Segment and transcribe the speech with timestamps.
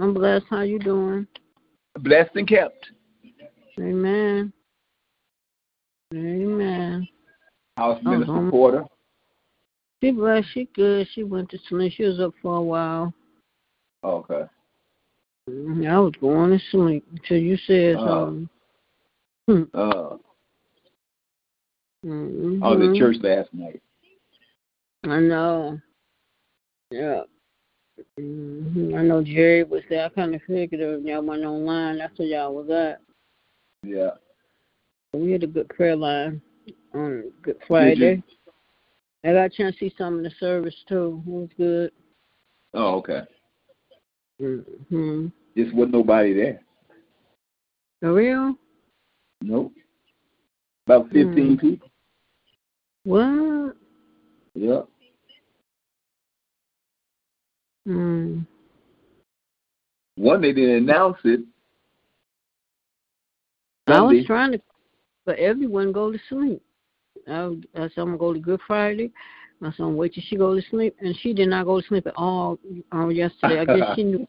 [0.00, 0.46] I'm blessed.
[0.50, 1.26] How you doing?
[2.00, 2.86] Blessed and kept.
[3.78, 4.52] Amen.
[6.12, 7.08] Amen.
[7.76, 8.84] How's Oh, Minister um, Porter?
[10.02, 10.48] She blessed.
[10.52, 11.08] She good.
[11.14, 11.92] She went to sleep.
[11.96, 13.14] She was up for a while.
[14.02, 14.44] Okay.
[15.48, 18.48] Mhm, I was going to sleep until you said Uh, something.
[19.74, 20.16] Uh,
[22.04, 22.62] Mhm.
[22.62, 23.82] I was at church last night.
[25.04, 25.80] I know.
[26.90, 27.22] Yeah.
[28.18, 30.06] Hmm I know Jerry was there.
[30.06, 33.00] I kind of figured if y'all went online, that's where y'all was at.
[33.82, 34.10] Yeah.
[35.12, 36.40] We had a good prayer line
[36.92, 38.22] on Good Friday.
[39.24, 41.22] I got a chance to see some of the service too.
[41.26, 41.92] It was good.
[42.74, 43.22] Oh, okay.
[44.40, 45.26] Mm-hmm.
[45.56, 46.60] Just wasn't nobody there.
[48.00, 48.54] For real?
[49.40, 49.72] Nope.
[50.86, 51.60] About 15 Mm.
[51.60, 51.88] people.
[53.04, 53.76] What?
[54.54, 54.82] Yeah.
[57.86, 58.46] Mm.
[60.16, 61.40] One, they didn't announce it.
[63.86, 64.60] I was trying to,
[65.26, 66.62] but everyone go to sleep.
[67.28, 69.12] I, I said I'm gonna go to Good Friday.
[69.62, 71.86] I said I'm wait till she go to sleep, and she did not go to
[71.86, 72.58] sleep at all
[73.10, 73.60] yesterday.
[73.60, 74.26] I guess she knew.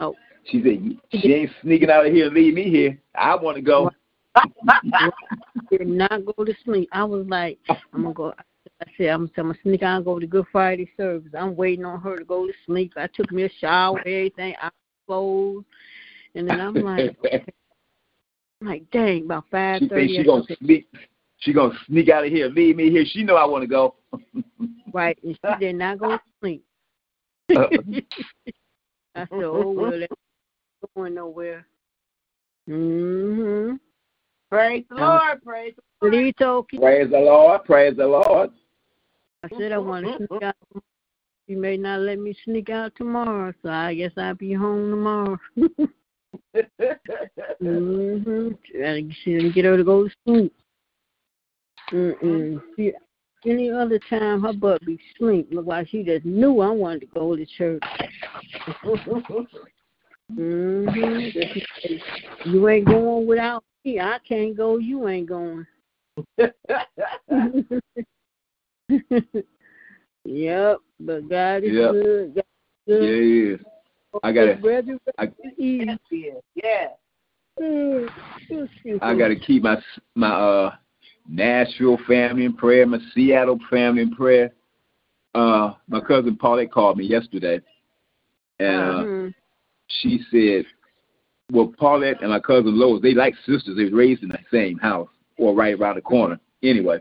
[0.00, 2.98] Oh, She said, she ain't sneaking out of here and leave me here.
[3.14, 3.90] I want to go.
[5.70, 6.88] did not go to sleep.
[6.92, 7.58] I was like,
[7.92, 8.34] I'm gonna go.
[8.82, 11.32] I said I'm, I'm gonna sneak out and go to Good Friday service.
[11.38, 12.92] I'm waiting on her to go to sleep.
[12.96, 14.70] I took me a shower, everything, I
[15.06, 15.64] clothes,
[16.34, 17.16] and then I'm like,
[18.60, 20.08] I'm like, dang, about five thirty.
[20.08, 20.88] she said she gonna sneak.
[21.38, 23.04] She gonna sneak out of here, leave me here.
[23.06, 23.94] She know I want to go.
[24.92, 26.64] Right, and she did not go to sleep.
[27.50, 27.56] I
[29.16, 30.12] said, oh, well, that's
[30.94, 31.66] going nowhere.
[32.70, 33.74] Mm-hmm.
[34.50, 35.42] Praise the Lord.
[35.42, 36.24] Praise the Lord.
[36.24, 37.64] he told Keith, praise the Lord.
[37.64, 38.50] Praise the Lord.
[39.44, 40.56] I said I want to sneak out.
[41.46, 45.38] You may not let me sneak out tomorrow, so I guess I'll be home tomorrow.
[47.62, 48.48] mm-hmm.
[48.80, 50.54] Gotta she get her to go to sleep.
[51.92, 52.62] Mm-mm.
[52.76, 52.92] She,
[53.44, 55.48] any other time, her butt be sleep.
[55.50, 57.82] Look like she just knew I wanted to go to church.
[60.32, 61.38] mm-hmm.
[62.50, 64.00] You ain't going without me.
[64.00, 64.78] I can't go.
[64.78, 65.66] You ain't going.
[70.24, 71.90] yep, but God is Yep.
[71.92, 72.34] good.
[72.34, 72.44] God
[72.86, 73.22] Yeah, is good.
[73.22, 73.60] he is.
[74.22, 76.88] I gotta- I- Yes, yes, yeah.
[79.00, 79.82] I got to keep my
[80.14, 80.74] my uh
[81.28, 84.52] Nashville family in prayer, my Seattle family in prayer.
[85.34, 87.60] Uh, my cousin Paulette called me yesterday,
[88.60, 89.34] and uh, Mhm.
[89.88, 90.66] she said,
[91.50, 93.76] "Well, Paulette and my cousin Lois, they like sisters.
[93.76, 95.08] They was raised in the same house
[95.38, 96.38] or right around the corner.
[96.62, 97.00] Anyway,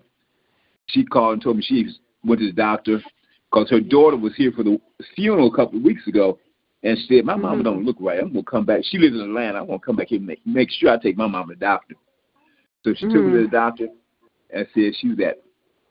[0.88, 1.88] she called and told me she
[2.24, 3.02] went to the doctor
[3.52, 4.80] because her daughter was here for the
[5.16, 6.40] funeral a couple of weeks ago,
[6.84, 7.64] and she said, "My mama Mhm.
[7.64, 8.20] don't look right.
[8.20, 8.84] I'm gonna come back.
[8.84, 9.60] She lives in Atlanta.
[9.60, 11.66] I'm gonna come back here and make, make sure I take my mama to the
[11.66, 11.96] doctor."
[12.84, 13.88] So she took her to the doctor
[14.50, 15.42] and said she was at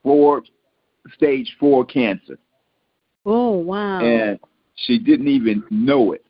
[0.03, 0.43] four
[1.15, 2.39] stage four cancer,
[3.25, 4.01] Oh wow.
[4.01, 4.39] and
[4.75, 6.25] she didn't even know it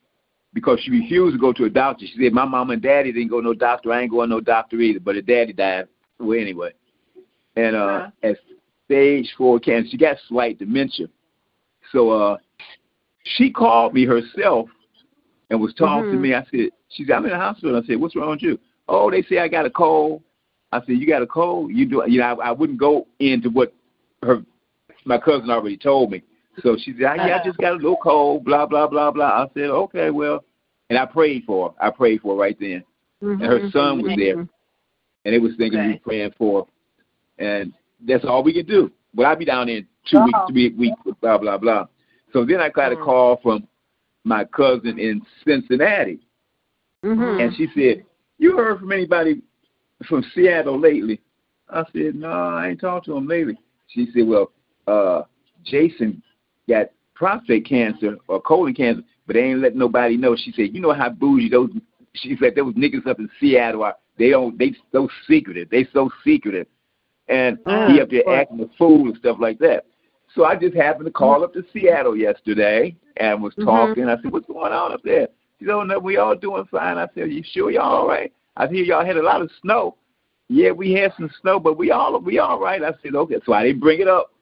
[0.54, 2.06] because she refused to go to a doctor.
[2.06, 3.92] She said, "My mom and daddy didn't go to no doctor.
[3.92, 5.88] I ain't going to no doctor either." But her daddy died.
[6.18, 6.72] Well, anyway,
[7.56, 8.36] and uh, at
[8.86, 11.06] stage four cancer, she got slight dementia.
[11.92, 12.36] So uh,
[13.24, 14.68] she called me herself
[15.50, 16.20] and was talking to Mhm.
[16.20, 16.34] me.
[16.34, 19.10] I said, "She said I'm in the hospital." I said, "What's wrong with you?" Oh,
[19.10, 20.22] they say I got a cold.
[20.72, 21.72] I said, "You got a cold?
[21.72, 23.72] You do?" You know, I, I wouldn't go into what
[24.22, 24.42] her
[25.04, 26.22] my cousin already told me.
[26.62, 29.44] So she said, "Yeah, I just got a little cold." Blah blah blah blah.
[29.44, 30.44] I said, "Okay, well,"
[30.90, 31.86] and I prayed for her.
[31.86, 32.84] I prayed for her right then,
[33.20, 33.72] and her Mhm.
[33.72, 34.36] son was there,
[35.24, 35.88] and they was thinking Okay.
[35.88, 36.66] we praying for,
[37.38, 37.44] her.
[37.44, 37.72] and
[38.06, 38.90] that's all we could do.
[39.14, 41.86] But I'll be down there in two weeks, three weeks, blah blah blah.
[42.32, 43.04] So then I got a Mhm.
[43.04, 43.68] call from
[44.24, 46.20] my cousin in Cincinnati,
[47.04, 47.40] Mhm.
[47.40, 48.04] and she said,
[48.38, 49.42] "You heard from anybody
[50.04, 51.20] from Seattle lately?"
[51.68, 53.58] I said, "No, I ain't talked to him lately."
[53.88, 54.52] She said, "Well,
[54.86, 55.22] uh,
[55.64, 56.22] Jason
[56.68, 60.80] got prostate cancer or colon cancer, but they ain't letting nobody know." She said, "You
[60.80, 61.70] know how bougie those."
[62.14, 63.96] She said those niggas up in Seattle are.
[64.18, 64.58] They don't.
[64.58, 65.70] They so secretive.
[65.70, 66.66] They so secretive,
[67.28, 69.86] and Oh, he up there acting a fool and stuff like that.
[70.34, 73.64] So I just happened to call up to Seattle yesterday, and was Mhm.
[73.64, 74.08] talking.
[74.08, 75.28] I said, "What's going on up there?"
[75.58, 78.32] She said, "Oh no, we all doing fine." I said, "You sure y'all all right?"
[78.56, 79.96] I hear y'all had a lot of snow.
[80.48, 82.82] Yeah, we had some snow, but we all we all right.
[82.82, 84.32] I said, "Okay." So I didn't bring it up.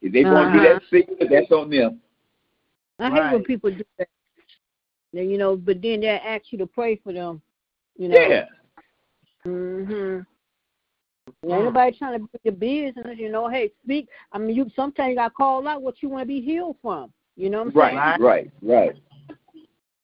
[0.00, 0.78] If they want to do Uh-huh.
[0.78, 2.00] that secret, that's on them.
[3.00, 4.08] I hate when people do that.
[5.12, 7.40] Then, you know, but then they ask you to pray for them.
[7.96, 8.18] You know.
[8.18, 8.46] Yeah.
[9.44, 10.26] Mhm.
[11.44, 11.98] Ain't nobody mm.
[11.98, 13.48] trying to be in your business, you know.
[13.48, 14.08] Hey, speak.
[14.32, 16.76] I mean, you sometimes you got to call out what you want to be healed
[16.82, 17.12] from.
[17.36, 18.20] You know what I'm Right, saying?
[18.20, 18.92] right, right.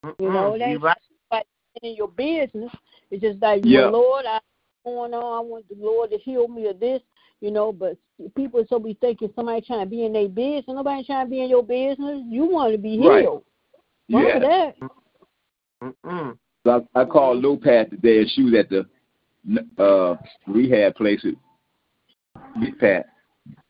[0.02, 0.14] Right.
[0.20, 0.96] You know, you right.
[1.32, 1.46] like
[1.82, 2.70] in your business.
[3.10, 3.82] It's just like, Yeah.
[3.82, 4.38] well, Lord, I
[4.84, 5.22] going on.
[5.24, 7.02] I want the Lord to heal me of this.
[7.40, 7.98] You know, but
[8.36, 10.64] people so be thinking somebody trying to be in their business.
[10.68, 12.22] Nobody trying to be in your business.
[12.28, 13.22] You want to be Right.
[13.22, 13.44] healed.
[14.08, 14.72] Remember Yeah.
[14.72, 14.76] that.
[15.82, 16.38] Mm-mm.
[16.64, 18.86] So I, I called Lou Pat today, and she was at the
[19.78, 21.34] uh rehab place with
[22.60, 23.06] Big Pat.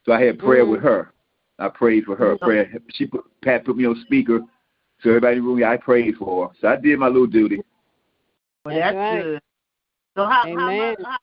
[0.04, 0.70] So I had prayer Mhm.
[0.70, 1.12] with her.
[1.58, 2.36] I prayed for her.
[2.36, 2.40] Mhm.
[2.40, 2.72] Prayer.
[2.90, 4.40] She put Pat put me on speaker,
[5.00, 5.64] so everybody in the room.
[5.64, 6.54] I prayed for her.
[6.60, 7.62] So I did my little duty.
[8.64, 9.22] Well, That's that's, right.
[9.22, 9.40] good.
[10.16, 10.96] So how Amen.
[11.02, 11.18] how how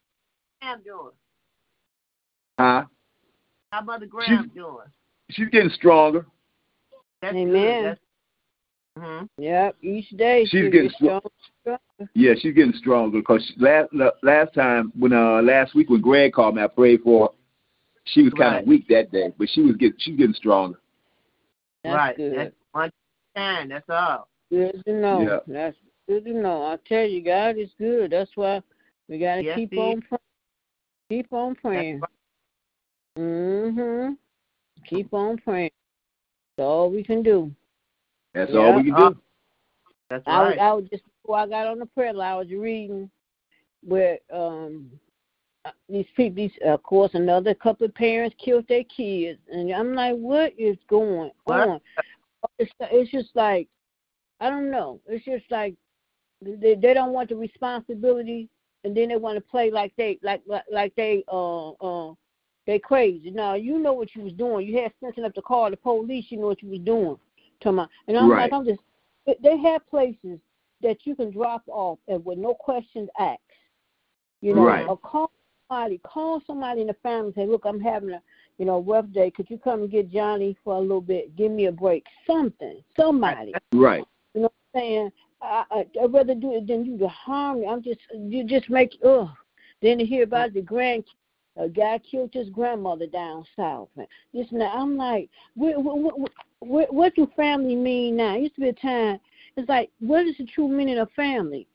[0.62, 1.12] Graham doing?
[2.60, 2.86] Huh?
[3.72, 4.88] How Mother Graham doing?
[5.30, 6.26] She's getting stronger.
[7.22, 7.84] That's Amen.
[7.84, 7.86] good.
[7.86, 8.00] That's,
[8.98, 9.26] mm-hmm.
[9.38, 9.76] Yep.
[9.82, 11.30] Each day She's she getting gets stronger.
[12.14, 13.90] Yeah, she's getting stronger because last
[14.24, 17.34] last time when uh last week when Greg called me, I prayed for her.
[18.06, 18.68] She was kind of Right.
[18.68, 20.80] weak that day, but she was getting she's getting stronger.
[21.84, 22.18] That's right.
[22.18, 22.38] good.
[22.38, 22.92] That's one
[23.36, 23.70] time.
[23.70, 24.28] That's all.
[24.50, 25.22] Good to know.
[25.22, 25.40] Yeah.
[25.48, 25.78] That's
[26.08, 26.64] good to know.
[26.64, 28.12] I tell you, God is good.
[28.12, 28.62] That's why
[29.08, 30.20] we gotta Yes, keep on praying.
[31.10, 32.00] Keep on praying.
[32.00, 32.10] right.
[33.18, 34.18] Mhm.
[34.86, 35.72] Keep on praying.
[36.58, 37.54] That's all we can do.
[38.34, 38.60] That's Yeah.
[38.60, 39.18] all we can Uh, do.
[40.10, 40.60] That's I was, right.
[40.60, 43.10] I was just before I got on the prayer line, I was reading
[43.84, 44.92] where um
[45.66, 49.72] uh, these people, these uh, of course, another couple of parents killed their kids, and
[49.72, 51.68] I'm like, what is going What?
[51.68, 51.82] on?
[52.58, 53.68] It's it's just like
[54.40, 55.00] I don't know.
[55.08, 55.76] It's just like
[56.42, 58.50] they they don't want the responsibility,
[58.84, 62.14] and then they want to play like they like like, like they uh uh
[62.66, 63.30] they crazy.
[63.32, 64.68] Now you know what you was doing.
[64.68, 66.26] You had sense enough to call the police.
[66.30, 67.18] You know what you was doing.
[67.62, 68.52] To my and I'm Right.
[68.52, 68.82] like I'm just.
[69.26, 70.40] they- have places
[70.82, 73.40] that you can drop off and with no questions asked.
[74.42, 74.88] You know, Right.
[74.88, 75.32] or call
[75.68, 78.22] somebody, call somebody in the family and say, Look, I'm having a
[78.58, 79.32] you know, rough day.
[79.32, 81.36] Could you come and get Johnny for a little bit?
[81.36, 82.06] Give me a break.
[82.28, 82.84] Something.
[82.96, 83.54] Somebody.
[83.74, 84.04] Right.
[84.36, 85.12] You know what I'm saying?
[85.42, 87.68] I, I, I'd rather do it than you to harm me.
[87.68, 89.30] I'm just, you just make, ugh.
[89.82, 91.06] Then to hear about the grand,
[91.58, 93.90] a guy killed his grandmother down south.
[93.98, 94.76] And this and that.
[94.76, 96.32] I'm like, what, what, what,
[96.62, 98.36] what, what do family mean now?
[98.36, 99.20] It used to be a time,
[99.58, 101.68] it's like, what is the true meaning of family?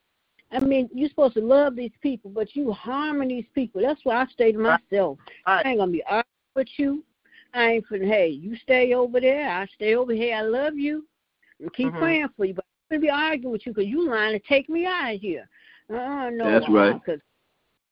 [0.52, 3.82] I mean, you're supposed to love these people, but you harming these people.
[3.82, 5.18] That's why I stay to myself.
[5.44, 5.66] I Right.
[5.66, 6.24] ain't gonna be arguing
[6.54, 7.04] with you.
[7.52, 8.06] I ain't finna.
[8.06, 9.48] Hey, you stay over there.
[9.50, 10.36] I stay over here.
[10.36, 11.06] I love you.
[11.60, 11.98] And keep Mhm.
[11.98, 12.54] praying for you.
[12.54, 15.20] But I'm gonna be arguing with you because you lying to take me out of
[15.20, 15.48] here.
[15.90, 16.94] Uh, no, That's right.
[16.94, 17.20] Because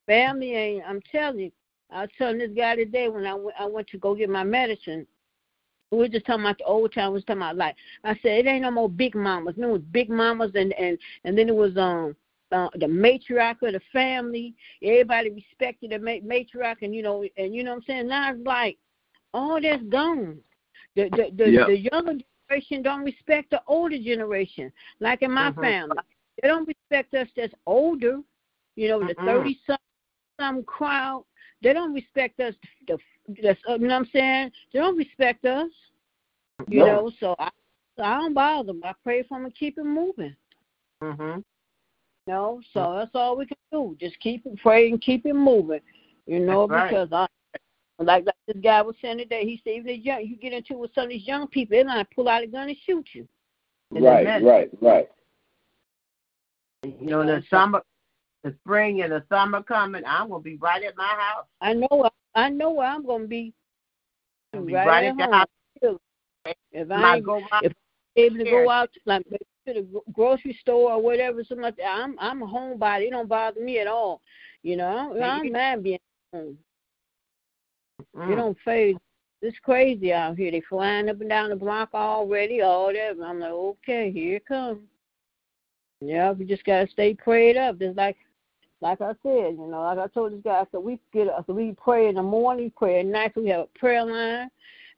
[0.07, 0.85] family ain't.
[0.87, 1.53] I'm telling you.
[1.91, 4.45] I was telling this guy today when I went, I went to go get my
[4.45, 5.07] medicine.
[5.95, 7.11] We were just talking about the old time.
[7.11, 9.55] We was talking about like I said, it ain't no more big mamas.
[9.57, 12.17] No, it was big mamas, and and and then it was um
[12.53, 14.55] uh, the matriarch of the family.
[14.83, 18.09] Everybody respected the ma- matriarch, and you know, and you know what I'm saying.
[18.09, 18.79] Now it's like
[19.33, 20.39] all that's gone.
[20.97, 21.65] The the the, Yeah.
[21.67, 22.15] the younger
[22.49, 24.73] generation don't respect the older generation.
[25.01, 25.61] Like in my Mhm.
[25.61, 25.99] family,
[26.41, 28.21] they don't respect us that's older.
[28.77, 29.25] You know, the Mm-mm.
[29.27, 29.79] thirty some
[30.41, 31.25] some crowd.
[31.63, 32.55] They don't respect us.
[32.87, 32.99] The
[33.43, 34.51] that's uh, you know what I'm saying.
[34.73, 35.71] They don't respect us.
[36.69, 36.87] You No.
[36.87, 37.51] know, so I
[37.99, 38.81] I don't bother them.
[38.85, 40.35] I pray for them and keep it moving.
[41.01, 41.41] Mm-hmm.
[42.27, 43.97] No, so that's all we can do.
[44.01, 45.81] Just keep it pray and keep it moving.
[46.27, 46.91] You know, That's right.
[46.91, 47.27] because I
[48.03, 50.79] like, like this guy was saying today, he said even the young you get into
[50.79, 53.29] with some of these young people, they're not pull out a gun and shoot you.
[53.91, 55.09] Right, right, right.
[56.83, 57.83] You know, the summer,
[58.43, 61.47] the spring and the summer coming, I'm gonna be right at my house.
[61.61, 63.53] I know I know where I'm gonna be.
[64.53, 65.49] I'll Right, be right at at the house.
[66.73, 67.73] If I go my if
[68.17, 72.17] able to go out like to the grocery store or whatever, something like that, I'm
[72.19, 73.09] I'm a homebody.
[73.09, 74.21] It don't bother me at all.
[74.63, 75.99] You know, I don't, mind being
[76.33, 76.59] home.
[78.17, 78.33] mm.
[78.33, 78.97] It don't faze.
[79.43, 80.51] It's crazy out here.
[80.51, 83.23] They flying up and down the block already, all that.
[83.23, 84.81] I'm like, okay, here it comes.
[86.01, 87.79] Yeah, we just gotta stay prayed up.
[87.79, 88.17] Just like,
[88.81, 91.55] like I said, you know, like I told this guy, I said we get, said
[91.55, 93.33] we pray in the morning, pray at night.
[93.35, 94.49] So we have a prayer line.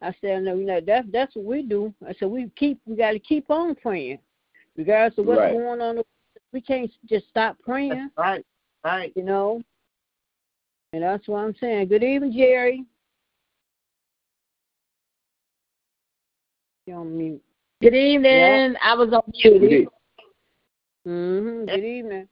[0.03, 1.93] I said, no, you know, that's that's what we do.
[2.07, 4.19] I said we keep, we got to keep on praying,
[4.77, 5.53] regardless of what's Right.
[5.53, 6.03] going on.
[6.53, 8.47] We can't just stop praying That's right,
[8.85, 9.13] right.
[9.17, 9.63] you know.
[10.93, 11.89] And that's what I'm saying.
[11.89, 12.85] Good evening, Jerry.
[16.87, 17.43] You on mute.
[17.83, 18.77] Good evening.
[18.83, 19.89] I was on duty.
[21.07, 21.67] Mm-hmm.
[21.67, 22.29] Good evening.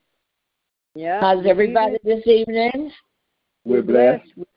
[0.95, 1.21] Yeah.
[1.21, 2.17] How's everybody evening.
[2.17, 2.93] this evening?
[3.65, 4.23] We're blessed.
[4.37, 4.54] We're blessed.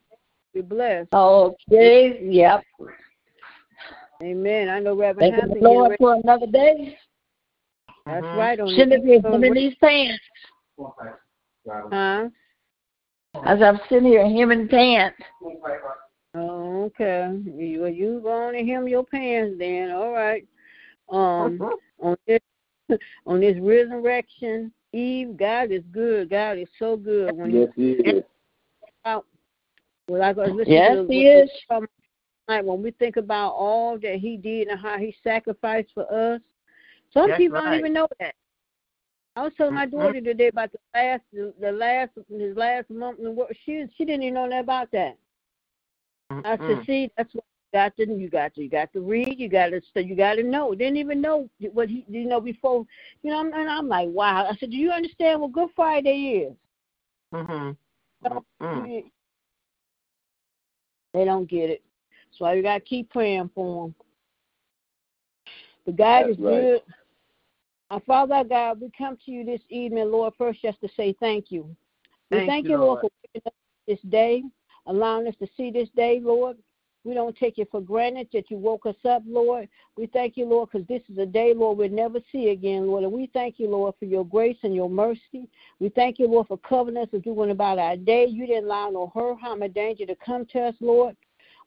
[1.13, 2.19] Okay.
[2.23, 2.63] Yep.
[4.23, 4.69] Amen.
[4.69, 5.49] I know Reverend Thank Hampton.
[5.49, 6.97] the getting Lord ready- for another day.
[8.05, 8.37] That's Mhm.
[8.37, 8.59] right.
[8.59, 10.23] On Shouldn't it be him in these pants?
[11.67, 12.29] Huh?
[13.45, 15.19] As I'm sitting here, him in pants.
[16.33, 17.31] Oh, okay.
[17.45, 19.91] You, well, you go on and hem your pants then.
[19.91, 20.47] All right.
[21.09, 21.61] Um,
[21.99, 22.39] on this
[23.27, 26.29] on this resurrection eve, God is good.
[26.29, 27.35] God is so good.
[27.35, 28.23] When Yes, he is.
[30.07, 31.49] Well, I was listening Yes, to the, he is.
[32.47, 36.39] Like when we think about all that he did and how he sacrificed for us,
[37.13, 37.65] some That's people right.
[37.65, 38.35] don't even know that.
[39.35, 39.91] I was telling my Mhm.
[39.91, 44.05] daughter today about the last, the, the last, his last month and what she she
[44.05, 45.17] didn't even know that about that.
[46.43, 46.85] I said, Mm-mm.
[46.85, 49.69] see, that's what you got to you got to you got to read, you got
[49.69, 50.73] to so you got to know.
[50.73, 52.85] Didn't even know what he you know before,
[53.23, 53.41] you know.
[53.41, 54.47] And I'm like, wow.
[54.49, 56.53] I said, do you understand what Good Friday is?
[57.33, 57.71] Mm-hmm.
[58.23, 59.11] So, Mm.
[61.13, 61.83] They don't get it.
[62.37, 63.95] So you got to keep praying for them.
[65.85, 66.61] But God That's is right.
[66.61, 66.81] good.
[67.89, 71.51] Our Father God, we come to you this evening, Lord, first just to say thank
[71.51, 71.63] you.
[72.29, 73.11] We Thank thank you, Lord, Lord.
[73.43, 73.51] for
[73.87, 74.43] this day,
[74.87, 76.57] allowing us to see this day, Lord.
[77.03, 79.69] We don't take it for granted that you woke us up, Lord.
[79.95, 83.03] We thank you, Lord, because this is a day, Lord, we'll never see again, Lord.
[83.03, 85.47] And we thank you, Lord, for your grace and your mercy.
[85.79, 88.25] We thank you, Lord, for covering us and doing about our day.
[88.25, 91.15] You didn't allow no hurt, harm, or danger to come to us, Lord.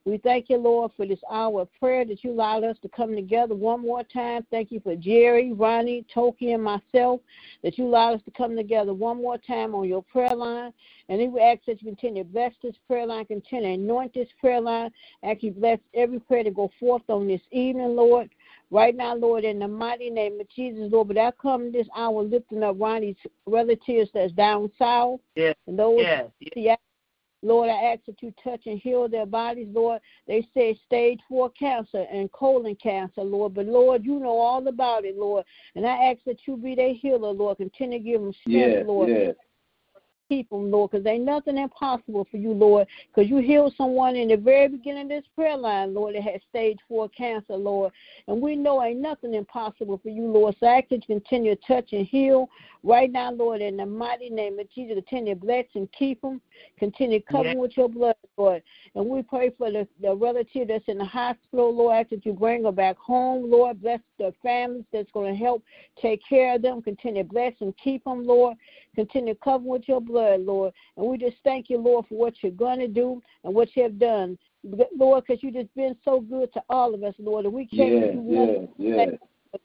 [0.03, 3.15] We thank you, Lord, for this hour of prayer that you allowed us to come
[3.15, 4.45] together one more time.
[4.49, 7.21] Thank you for Jerry, Ronnie, Toki, and myself,
[7.63, 10.73] that you allowed us to come together one more time on your prayer line.
[11.07, 14.15] And then we ask that you continue to bless this prayer line, continue to anoint
[14.15, 14.89] this prayer line.
[15.23, 18.29] Ask you bless every prayer to go forth on this evening, Lord.
[18.71, 22.23] Right now, Lord, in the mighty name of Jesus, Lord, but I come this hour
[22.23, 25.19] lifting up Ronnie's relatives that's down south.
[25.35, 25.55] Yes.
[25.67, 26.31] And those Yes.
[26.55, 26.75] yeah.
[27.41, 30.01] Lord, I ask that you touch and heal their bodies, Lord.
[30.27, 33.55] They say stage four cancer and colon cancer, Lord.
[33.55, 35.45] But Lord, you know all about it, Lord.
[35.75, 37.57] And I ask that you be their healer, Lord.
[37.57, 39.09] Continue to give them strength, Yes, Lord.
[39.09, 39.35] yes.
[40.31, 42.87] Keep them, Lord, because ain't nothing impossible for you, Lord.
[43.13, 46.39] Because you healed someone in the very beginning of this prayer line, Lord, that had
[46.49, 47.91] stage four cancer, Lord.
[48.29, 50.55] And we know ain't nothing impossible for you, Lord.
[50.61, 52.47] So I ask that you continue to touch and heal
[52.81, 54.95] right now, Lord, in the mighty name of Jesus.
[54.95, 56.39] Continue to bless and keep them.
[56.79, 58.63] Continue to cover them with your blood, Lord.
[58.95, 61.93] And we pray for the, the relative that's in the hospital, Lord.
[61.93, 63.81] I ask that you bring her back home, Lord.
[63.81, 65.61] Bless the families that's going to help
[66.01, 66.81] take care of them.
[66.81, 68.55] Continue to bless and keep them, Lord.
[68.95, 70.73] Continue to cover with your blood, Lord.
[70.97, 73.83] And we just thank you, Lord, for what you're going to do and what you
[73.83, 74.37] have done.
[74.63, 77.45] Lord, because you've just been so good to all of us, Lord.
[77.45, 79.09] And we can't do one yes,
[79.53, 79.61] yes.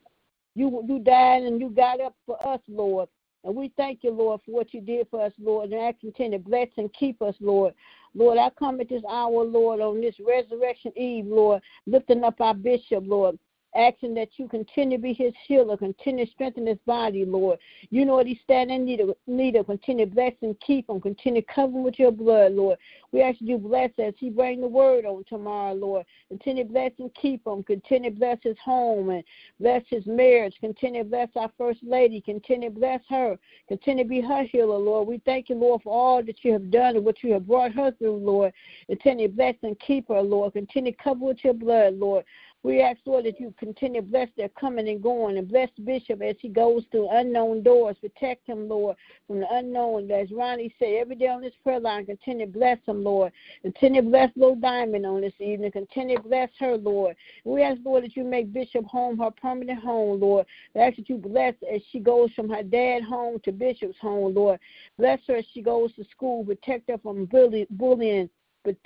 [0.54, 3.08] you you died and you got up for us, Lord.
[3.44, 5.70] And we thank you, Lord, for what you did for us, Lord.
[5.70, 7.74] And I continue to bless and keep us, Lord.
[8.12, 12.54] Lord, I come at this hour, Lord, on this resurrection eve, Lord, lifting up our
[12.54, 13.38] bishop, Lord.
[13.74, 17.58] Asking that you continue to be his healer, continue to strengthen his body, Lord.
[17.90, 19.66] You know what he's standing in need of, need of.
[19.66, 21.00] Continue to bless and keep him.
[21.00, 22.78] Continue to cover him with your blood, Lord.
[23.12, 26.06] We ask you to bless as he bring the word on tomorrow, Lord.
[26.28, 27.62] Continue to bless and keep him.
[27.62, 29.22] Continue to bless his home and
[29.60, 30.54] bless his marriage.
[30.60, 32.20] Continue to bless our first lady.
[32.20, 33.38] Continue to bless her.
[33.68, 35.06] Continue to be her healer, Lord.
[35.06, 37.72] We thank you, Lord, for all that you have done and what you have brought
[37.72, 38.52] her through, Lord.
[38.86, 40.54] Continue to bless and keep her, Lord.
[40.54, 42.24] Continue to cover with your blood, Lord.
[42.62, 46.20] We ask, Lord, that you continue to bless their coming and going and bless Bishop
[46.20, 47.96] as he goes through unknown doors.
[48.00, 48.96] Protect him, Lord,
[49.28, 50.10] from the unknown.
[50.10, 53.32] As Ronnie said, every day on this prayer line, continue to bless him, Lord.
[53.62, 55.70] Continue to bless Little Diamond on this evening.
[55.70, 57.14] Continue to bless her, Lord.
[57.44, 60.46] We ask, Lord, that you make Bishop home her permanent home, Lord.
[60.74, 64.34] We ask that you bless as she goes from her dad home to Bishop's home,
[64.34, 64.58] Lord.
[64.98, 66.44] Bless her as she goes to school.
[66.44, 68.28] Protect her from bully, bullying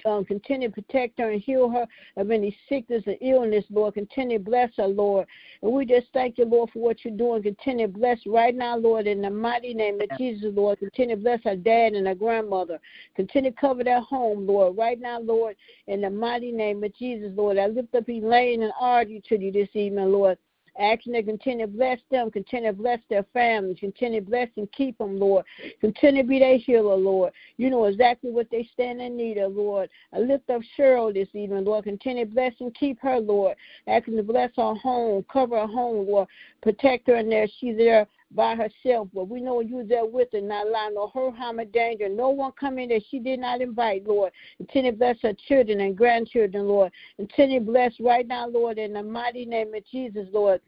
[0.05, 3.95] um, continue to protect her and heal her of any sickness and illness, Lord.
[3.95, 5.27] Continue to bless her, Lord.
[5.63, 7.43] And we just thank you, Lord, for what you're doing.
[7.43, 10.79] Continue to bless right now, Lord, in the mighty name of Jesus, Lord.
[10.79, 12.79] Continue to bless her dad and her grandmother.
[13.17, 14.77] Continue to cover their home, Lord.
[14.77, 15.57] Right now, Lord,
[15.87, 17.59] in the mighty name of Jesus, Lord.
[17.59, 20.39] I lift up Elaine and Artie to you this evening, Lord
[20.79, 24.71] asking to continue to bless them, continue to bless their families, continue to bless and
[24.73, 25.45] keep them, Lord.
[25.81, 27.33] Continue to be their healer, Lord.
[27.57, 29.91] You know exactly what they stand in need of, Lord.
[30.12, 31.85] I lift up Cheryl this evening, Lord.
[31.85, 33.57] Continue to bless and keep her, Lord.
[33.87, 36.29] Asking to bless her home, cover her home, Lord.
[36.62, 37.47] Protect her in there.
[37.59, 41.35] She's there by herself, but we know you there with her, not allowing no hurt,
[41.35, 42.09] harm, or danger.
[42.09, 44.33] No one coming that she did not invite, Lord.
[44.59, 46.93] Continue to bless her children and grandchildren, Lord.
[47.17, 50.61] Continue to bless right now, Lord, in the mighty name of Jesus, Lord.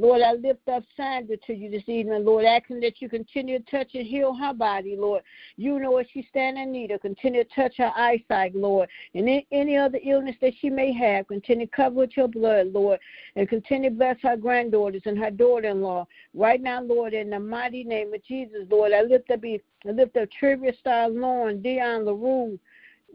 [0.00, 3.70] Lord, I lift up Sandra to you this evening, Lord, asking that you continue to
[3.70, 5.22] touch and heal her body, Lord.
[5.58, 7.02] You know what she's standing in need of.
[7.02, 8.88] Continue to touch her eyesight, Lord.
[9.14, 12.98] And any other illness that she may have, continue to cover with your blood, Lord.
[13.36, 16.06] And continue to bless her granddaughters and her daughter in law.
[16.32, 20.16] Right now, Lord, in the mighty name of Jesus, Lord, I lift up, I lift
[20.16, 22.58] up Trivia Star Lauren, Dion LaRue,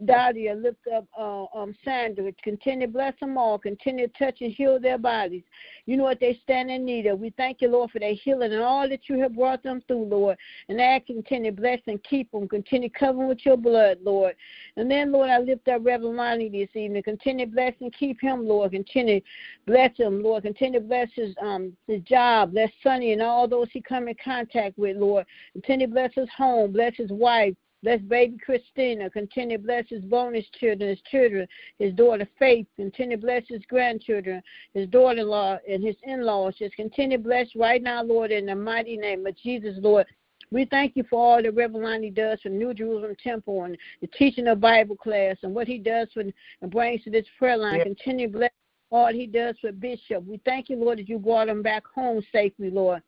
[0.08, 2.30] I lift up uh, um, Sandra.
[2.42, 3.58] Continue to bless them all.
[3.58, 5.42] Continue to touch and heal their bodies.
[5.86, 7.18] You know what they stand in need of.
[7.18, 10.06] We thank you, Lord, for their healing and all that you have brought them through,
[10.06, 10.36] Lord.
[10.68, 12.48] And I continue to bless and keep them.
[12.48, 14.34] Continue covering with your blood, Lord.
[14.76, 17.02] And then, Lord, I lift up Reverend Lonnie this evening.
[17.02, 18.72] Continue to bless and keep him, Lord.
[18.72, 19.20] Continue
[19.66, 20.42] bless him, Lord.
[20.42, 22.52] Continue to bless his um his job.
[22.52, 25.26] Bless Sonny and all those he come in contact with, Lord.
[25.52, 26.72] Continue to bless his home.
[26.72, 27.54] Bless his wife.
[27.86, 29.08] Bless baby Christina.
[29.08, 31.46] Continue to bless his bonus children, his children,
[31.78, 32.66] his daughter Faith.
[32.74, 34.42] Continue to bless his grandchildren,
[34.74, 36.56] his daughter in law, and his in laws.
[36.58, 40.04] Just continue to bless right now, Lord, in the mighty name of Jesus, Lord.
[40.50, 44.08] We thank you for all that Reverend Lonnie does for New Jerusalem Temple and the
[44.08, 46.34] teaching of Bible class and what he does for, and
[46.72, 47.84] brings to this prayer line.
[47.84, 48.52] Continue to bless
[48.90, 50.26] all he does for Bishop.
[50.26, 53.00] We thank you, Lord, that you brought him back home safely, Lord.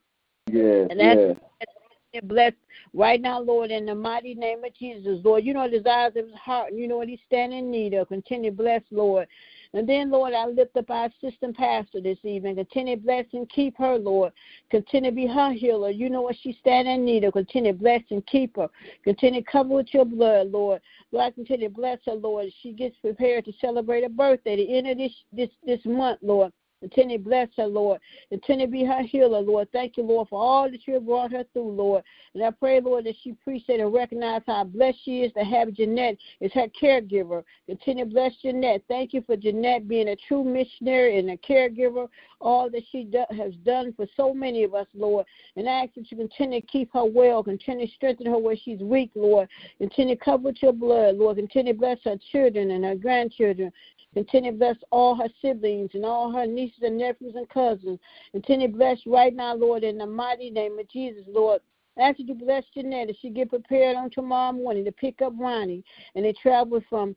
[0.47, 1.69] Yes, and that's, yes.
[2.15, 2.57] And blessed
[2.95, 5.45] right now, Lord, in the mighty name of Jesus, Lord.
[5.45, 7.93] You know the desires of his heart, and you know what he's standing in need
[7.95, 8.09] of.
[8.09, 9.29] Continue bless, Lord.
[9.75, 12.57] And then, Lord, I lift up our assistant pastor this evening.
[12.57, 14.33] Continue bless and keep her, Lord.
[14.71, 15.91] Continue be her healer.
[15.91, 17.35] You know what she's standing in need of.
[17.35, 18.69] Continue bless and keep her.
[19.05, 20.81] Continue cover with your blood, Lord.
[21.13, 22.47] Lord, I continue bless her, Lord.
[22.63, 26.53] She gets prepared to celebrate her birthday, the end of this this this month, Lord.
[26.81, 28.01] Continue to bless her, Lord.
[28.31, 29.69] Continue to be her healer, Lord.
[29.73, 32.05] Thank you, Lord, for all that you have brought her through, Lord.
[32.35, 35.73] And I pray, Lord, that she appreciate and recognize how blessed she is to have
[35.73, 37.43] Jeanette as her caregiver.
[37.67, 38.83] Continue to bless Jeanette.
[38.87, 42.09] Thank you for Jeanette being a true missionary and a caregiver,
[42.41, 45.27] all that she do, has done for so many of us, Lord.
[45.57, 48.57] And I ask that you continue to keep her well, continue to strengthen her where
[48.57, 49.49] she's weak, Lord.
[49.79, 51.37] Continue to cover with your blood, Lord.
[51.37, 53.73] Continue to bless her children and her grandchildren.
[54.19, 58.01] Continue to bless all her siblings and all her nieces and nephews and cousins.
[58.33, 61.61] Continue to bless right now, Lord, in the mighty name of Jesus, Lord.
[62.01, 65.85] Ask you bless Jeanette she get prepared on tomorrow morning to pick up Ronnie
[66.17, 67.15] and they travel from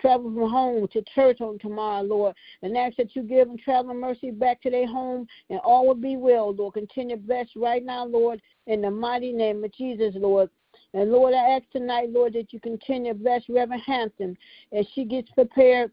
[0.00, 2.34] travel from home to church on tomorrow, Lord.
[2.62, 5.94] And ask that you give them travel mercy back to their home and all will
[5.96, 6.74] be well, Lord.
[6.74, 10.48] Continue to bless right now, Lord, in the mighty name of Jesus, Lord.
[10.94, 14.34] And Lord, I ask tonight, Lord, that you continue to bless Reverend Hampton
[14.72, 15.90] as she gets prepared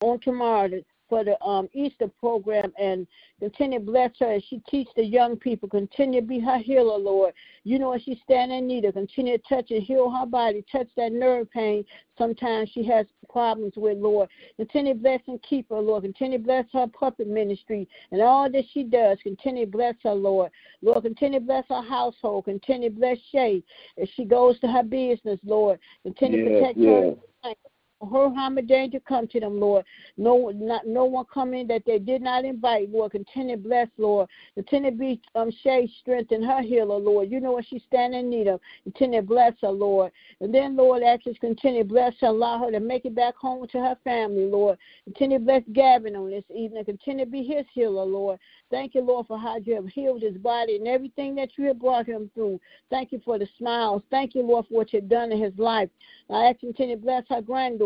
[0.00, 0.68] on tomorrow
[1.08, 3.06] for the um, Easter program and
[3.38, 5.68] continue to bless her as she teach the young people.
[5.68, 7.32] Continue to be her healer, Lord.
[7.64, 8.94] You know what she's standing in need of.
[8.94, 10.64] Continue to touch and heal her body.
[10.70, 11.84] Touch that nerve pain
[12.18, 14.28] sometimes she has problems with, Lord.
[14.56, 16.02] Continue to bless and keep her, Lord.
[16.02, 19.18] Continue to bless her puppet ministry and all that she does.
[19.22, 20.50] Continue to bless her, Lord.
[20.82, 22.46] Lord, continue to bless her household.
[22.46, 23.62] Continue to bless Shay
[24.00, 25.78] as she goes to her business, Lord.
[26.02, 27.14] Continue to protect her
[28.00, 29.84] her harm and danger come to them, Lord.
[30.16, 33.12] No, not no one coming that they did not invite, Lord.
[33.12, 34.28] Continue to bless, Lord.
[34.54, 37.30] Continue to be um Shay strength in her healer, Lord.
[37.30, 38.60] You know what she's standing in need of.
[38.84, 40.12] Continue to bless her, Lord.
[40.40, 43.66] And then, Lord, actually continue to bless her, allow her to make it back home
[43.68, 44.78] to her family, Lord.
[45.04, 46.84] Continue to bless Gavin on this evening.
[46.84, 48.38] Continue to be his healer, Lord.
[48.70, 51.78] Thank you, Lord, for how you have healed his body and everything that you have
[51.78, 52.60] brought him through.
[52.90, 54.02] Thank you for the smiles.
[54.10, 55.88] Thank you, Lord, for what you've done in his life.
[56.28, 57.85] I ask you continue to bless her granddaughter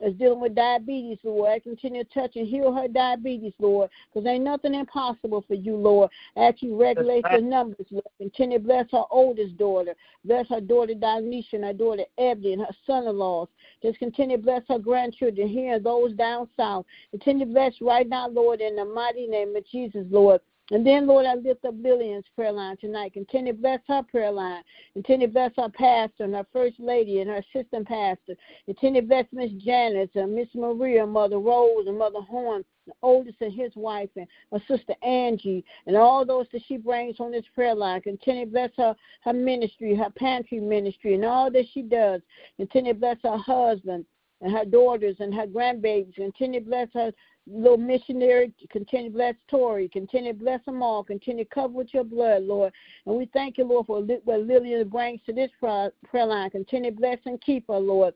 [0.00, 1.50] that's dealing with diabetes, Lord.
[1.50, 5.76] I continue to touch and heal her diabetes, Lord, because ain't nothing impossible for you,
[5.76, 6.10] Lord.
[6.36, 8.04] I ask you regulate the numbers, Lord.
[8.18, 9.94] Continue to bless her oldest daughter.
[10.24, 13.48] Bless her daughter Dionysia and her daughter Ebony and her son-in-laws.
[13.82, 16.84] Just continue to bless her grandchildren here and those down south.
[17.10, 20.40] Continue to bless right now, Lord, in the mighty name of Jesus, Lord.
[20.72, 23.12] And then, Lord, I lift up Lillian's prayer line tonight.
[23.12, 24.62] Continue to bless her prayer line.
[24.94, 28.34] Continue to bless her pastor and her first lady and her assistant pastor.
[28.64, 33.36] Continue to bless Miss Janice and Miss Maria, Mother Rose and Mother Horn, the oldest
[33.40, 37.46] and his wife and her sister Angie and all those that she brings on this
[37.54, 38.00] prayer line.
[38.00, 42.20] Continue to bless her, her ministry, her pantry ministry and all that she does.
[42.56, 44.04] Continue to bless her husband
[44.40, 46.14] and her daughters and her grandbabies.
[46.14, 47.12] Continue to bless her
[47.46, 51.94] little missionary, continue to bless Tori, continue to bless them all, continue to cover with
[51.94, 52.72] your blood, Lord.
[53.06, 56.50] And we thank you, Lord, for what Lillian brings to this prayer line.
[56.50, 58.14] Continue to bless and keep her, Lord.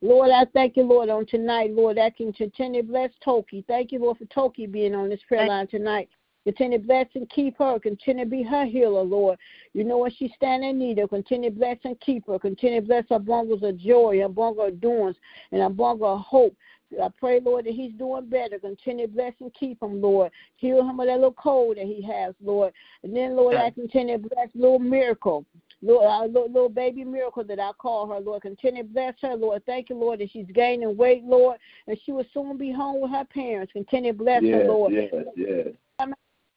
[0.00, 3.64] Lord, I thank you, Lord, on tonight, Lord, I can continue to bless Toki.
[3.68, 6.08] Thank you, Lord, for Toki being on this prayer line tonight.
[6.44, 7.78] Continue to bless and keep her.
[7.78, 9.38] Continue to be her healer, Lord.
[9.72, 11.08] You know what she's standing in need of.
[11.08, 12.38] Continue to bless and keep her.
[12.38, 15.16] Continue to bless her bungles of joy, her bungle of doings,
[15.52, 16.54] and her bungle of hope.
[17.02, 18.58] I pray, Lord, that he's doing better.
[18.58, 20.30] Continue to bless and keep him, Lord.
[20.56, 22.72] Heal him of that little cold that he has, Lord.
[23.02, 25.44] And then, Lord, I continue to bless little miracle.
[25.82, 28.42] Lord, our little, little baby miracle that I call her, Lord.
[28.42, 29.64] Continue to bless her, Lord.
[29.66, 33.10] Thank you, Lord, that she's gaining weight, Lord, and she will soon be home with
[33.10, 33.72] her parents.
[33.72, 34.92] Continue to bless yes, her, Lord.
[34.92, 35.66] Yes, yes.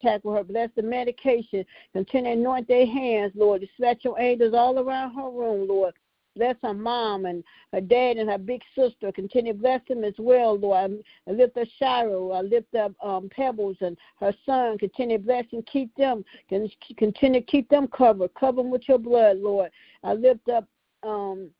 [0.00, 1.64] Tackle her, bless the medication.
[1.92, 3.62] Continue to anoint their hands, Lord.
[3.62, 5.92] Dispatch your angels all around her room, Lord.
[6.38, 9.10] Bless her mom and her dad and her big sister.
[9.10, 11.02] Continue to bless them as well, Lord.
[11.26, 12.30] I lift up Shiro.
[12.30, 14.78] I lift up um, Pebbles and her son.
[14.78, 16.24] Continue to bless and keep them.
[16.48, 18.32] Continue to keep them covered.
[18.34, 19.70] Cover them with your blood, Lord.
[20.04, 20.64] I lift up
[21.02, 21.50] um,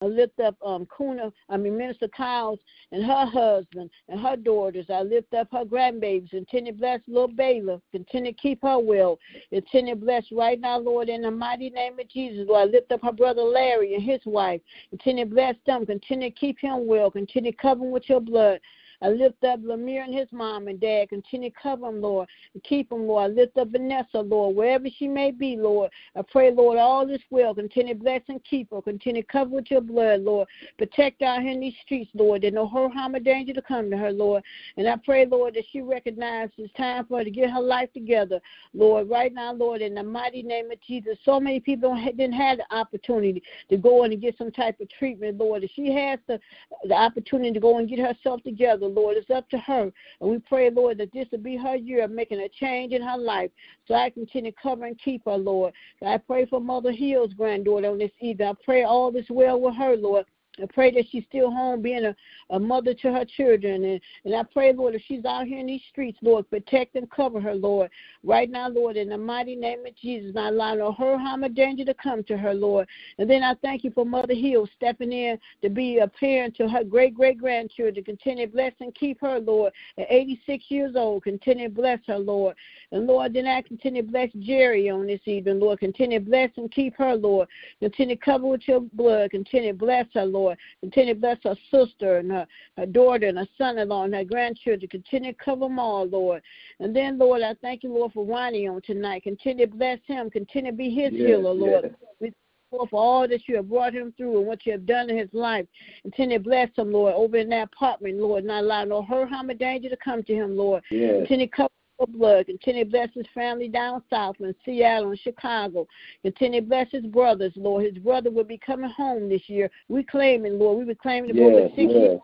[0.00, 2.58] I lift up um Kuna, I mean Minister Kyles
[2.92, 4.86] and her husband and her daughters.
[4.90, 6.30] I lift up her grandbabies.
[6.30, 7.80] Continue to bless little Baylor.
[7.92, 9.18] Continue to keep her well.
[9.50, 12.46] Continue to bless right now, Lord, in the mighty name of Jesus.
[12.48, 14.60] Lord, I lift up her brother Larry and his wife.
[14.90, 15.86] Continue to bless them.
[15.86, 17.10] Continue to keep him well.
[17.10, 18.60] Continue to cover him with your blood.
[19.04, 21.10] I lift up Lemire and his mom and dad.
[21.10, 23.32] Continue to cover them, Lord, and keep them, Lord.
[23.32, 25.90] I lift up Vanessa, Lord, wherever she may be, Lord.
[26.16, 27.54] I pray, Lord, all is well.
[27.54, 28.80] Continue to bless and keep her.
[28.80, 30.48] Continue to cover with your blood, Lord.
[30.78, 32.42] Protect here in these streets, Lord.
[32.42, 34.42] There's no harm, or danger to come to her, Lord.
[34.78, 37.92] And I pray, Lord, that she recognizes it's time for her to get her life
[37.92, 38.40] together,
[38.72, 39.10] Lord.
[39.10, 41.18] Right now, Lord, in the mighty name of Jesus.
[41.26, 44.88] So many people didn't have the opportunity to go in and get some type of
[44.88, 45.62] treatment, Lord.
[45.62, 46.40] If she has the,
[46.84, 49.16] the opportunity to go and get herself together, Lord.
[49.16, 49.90] It's up to her.
[50.20, 53.02] And we pray, Lord, that this will be her year of making a change in
[53.02, 53.50] her life.
[53.86, 55.72] So I continue to cover and keep her, Lord.
[56.04, 58.48] I pray for Mother Hill's granddaughter on this evening.
[58.48, 60.26] I pray all this well with her, Lord.
[60.62, 62.16] I pray that she's still home being a,
[62.50, 63.84] a mother to her children.
[63.84, 67.10] And, and I pray, Lord, if she's out here in these streets, Lord, protect and
[67.10, 67.90] cover her, Lord.
[68.22, 71.84] Right now, Lord, in the mighty name of Jesus, not allow her harm or danger
[71.86, 72.86] to come to her, Lord.
[73.18, 76.68] And then I thank you for Mother Hill stepping in to be a parent to
[76.68, 78.04] her great great grandchildren.
[78.04, 79.72] Continue to bless and keep her, Lord.
[79.98, 82.54] At 86 years old, continue to bless her, Lord.
[82.92, 85.80] And Lord, then I continue to bless Jerry on this evening, Lord.
[85.80, 87.48] Continue to bless and keep her, Lord.
[87.80, 89.32] Continue to cover with your blood.
[89.32, 90.43] Continue to bless her, Lord.
[90.44, 90.58] Lord.
[90.80, 94.14] Continue to bless her sister and her, her daughter and her son in law and
[94.14, 94.88] her grandchildren.
[94.88, 96.42] Continue to cover them all, Lord.
[96.80, 99.22] And then, Lord, I thank you, Lord, for Ronnie on tonight.
[99.22, 100.30] Continue to bless him.
[100.30, 101.94] Continue to be his yes, healer, Lord.
[102.20, 102.32] Yes.
[102.70, 105.28] For all that you have brought him through and what you have done in his
[105.32, 105.64] life.
[106.02, 109.48] Continue to bless him, Lord, over in that apartment, Lord, not allow no hurt, harm,
[109.48, 110.82] or danger to come to him, Lord.
[110.90, 111.18] Yes.
[111.18, 112.46] Continue to cover your blood.
[112.46, 115.86] Continue to bless his family down south in Seattle and Chicago.
[116.22, 117.84] Continue to bless his brothers, Lord.
[117.84, 119.70] His brother will be coming home this year.
[119.88, 120.78] We claiming, Lord.
[120.78, 121.92] We've been claiming it for over six yes.
[121.92, 122.20] years.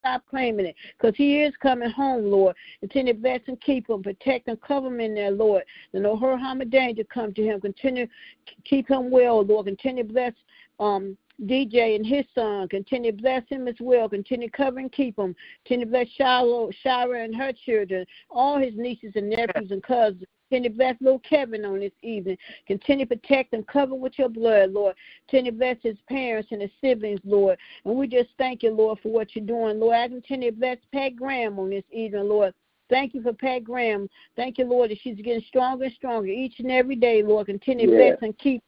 [0.00, 2.56] Stop claiming it because he is coming home, Lord.
[2.80, 5.62] Continue to bless and keep him, protect and cover him in there, Lord.
[5.92, 7.60] And no hurt, harm, or danger come to him.
[7.60, 9.66] Continue to keep him well, Lord.
[9.66, 10.32] Continue to bless
[10.80, 12.68] um, DJ and his son.
[12.68, 14.08] Continue to bless him as well.
[14.08, 15.34] Continue to cover and keep him.
[15.64, 20.24] Continue to bless Shiloh, Shira and her children, all his nieces and nephews and cousins.
[20.50, 22.36] Continue to bless little Kevin on this evening.
[22.66, 24.94] Continue to protect and cover with your blood, Lord.
[25.26, 27.56] Continue to bless his parents and his siblings, Lord.
[27.84, 29.96] And we just thank you, Lord, for what you're doing, Lord.
[29.96, 32.52] I continue to bless Pat Graham on this evening, Lord.
[32.90, 34.08] Thank you for Pat Graham.
[34.36, 37.46] Thank you, Lord, that she's getting stronger and stronger each and every day, Lord.
[37.46, 38.18] Continue to Yes.
[38.18, 38.62] bless and keep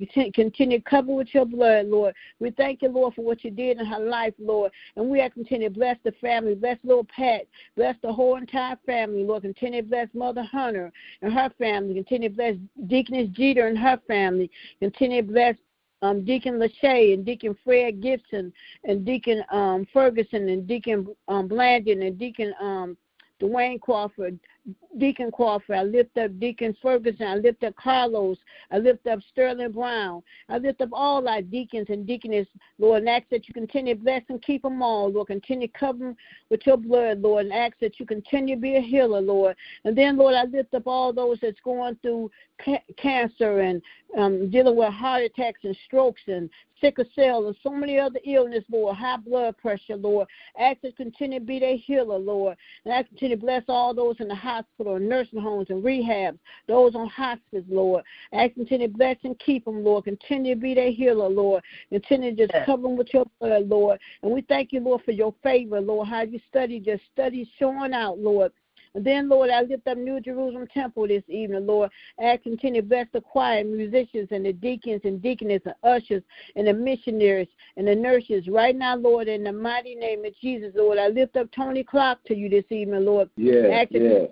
[0.00, 2.14] Contin- Continue to cover with your blood, Lord.
[2.40, 4.72] We thank you, Lord, for what you did in her life, Lord.
[4.96, 8.76] And we are continue to bless the family, bless little Pat, bless the whole entire
[8.86, 9.42] family, Lord.
[9.42, 11.94] Continue to bless Mother Hunter and her family.
[11.94, 12.54] Continue to bless
[12.86, 14.50] Deaconess Jeter and her family.
[14.80, 15.56] Continue to bless
[16.02, 18.52] um, Deacon Lachey and Deacon Fred Gibson
[18.84, 22.96] and Deacon um, Ferguson and Deacon um, Blandon and Deacon um,
[23.40, 24.38] Dwayne Crawford,
[24.98, 25.76] Deacon Crawford.
[25.76, 27.26] I lift up Deacon Ferguson.
[27.26, 28.38] I lift up Carlos.
[28.70, 30.22] I lift up Sterling Brown.
[30.48, 32.46] I lift up all our deacons and deaconess,
[32.78, 35.28] Lord, and ask that you continue to bless and keep them all, Lord.
[35.28, 36.16] Continue to cover them
[36.50, 39.56] with your blood, Lord, and ask that you continue to be a healer, Lord.
[39.84, 42.30] And then, Lord, I lift up all those that's going through
[42.64, 43.82] ca- cancer and
[44.16, 46.48] um, dealing with heart attacks and strokes and
[46.80, 50.28] sickle cell and so many other illness, Lord, high blood pressure, Lord.
[50.58, 52.56] Ask that continue to be their healer, Lord.
[52.84, 56.38] And I continue to bless all those in the hospital and nursing homes and rehabs,
[56.66, 58.04] those on hospice, Lord.
[58.32, 60.04] Ask continue to bless and keep them, Lord.
[60.04, 61.62] Continue to be their healer, Lord.
[61.90, 62.66] Continue to just Yes.
[62.66, 63.98] cover them with your blood, Lord.
[64.22, 67.92] And we thank you, Lord, for your favor, Lord, how you study, just study showing
[67.92, 68.52] out, Lord.
[68.94, 71.90] And then, Lord, I lift up New Jerusalem Temple this evening, Lord.
[72.18, 76.22] I continue to bless the choir, musicians, and the deacons and deaconess and ushers
[76.56, 78.48] and the missionaries and the nurses.
[78.48, 82.24] Right now, Lord, in the mighty name of Jesus, Lord, I lift up Tony Clark
[82.24, 83.28] to you this evening, Lord.
[83.36, 84.30] Yeah, Ask that you yes.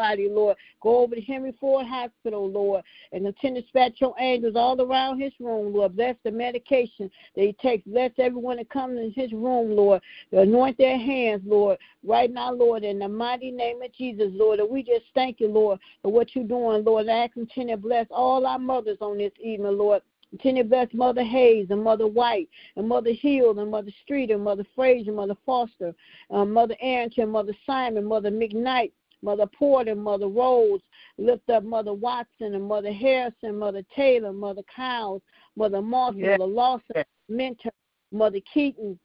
[0.00, 0.56] Body, Lord.
[0.80, 2.82] Go over to Henry Ford Hospital, Lord,
[3.12, 5.94] and continue to dispatch your angels all around his room, Lord.
[5.94, 7.86] Bless the medication that he takes.
[7.86, 10.00] Bless everyone that comes in his room, Lord.
[10.32, 11.76] Anoint their hands, Lord.
[12.02, 14.58] Right now, Lord, in the mighty name of Jesus, Lord.
[14.58, 17.06] And we just thank you, Lord, for what you're doing, Lord.
[17.06, 20.02] And I continue to bless all our mothers on this evening, Lord.
[20.30, 24.44] Continue to bless Mother Hayes and Mother White and Mother Hill and Mother Street and
[24.44, 25.92] Mother Frazier, Mother Foster,
[26.30, 30.82] um, Mother Arrington, Mother Simon, Mother McKnight, Mother Porter, Mother Rhodes,
[31.18, 35.22] lift up Mother Watson and Mother Harrison, Mother Taylor, Mother Cowles,
[35.56, 36.38] Mother Moss, Yes.
[36.38, 37.72] Mother Lawson, Mentor,
[38.12, 38.98] Mother Keaton,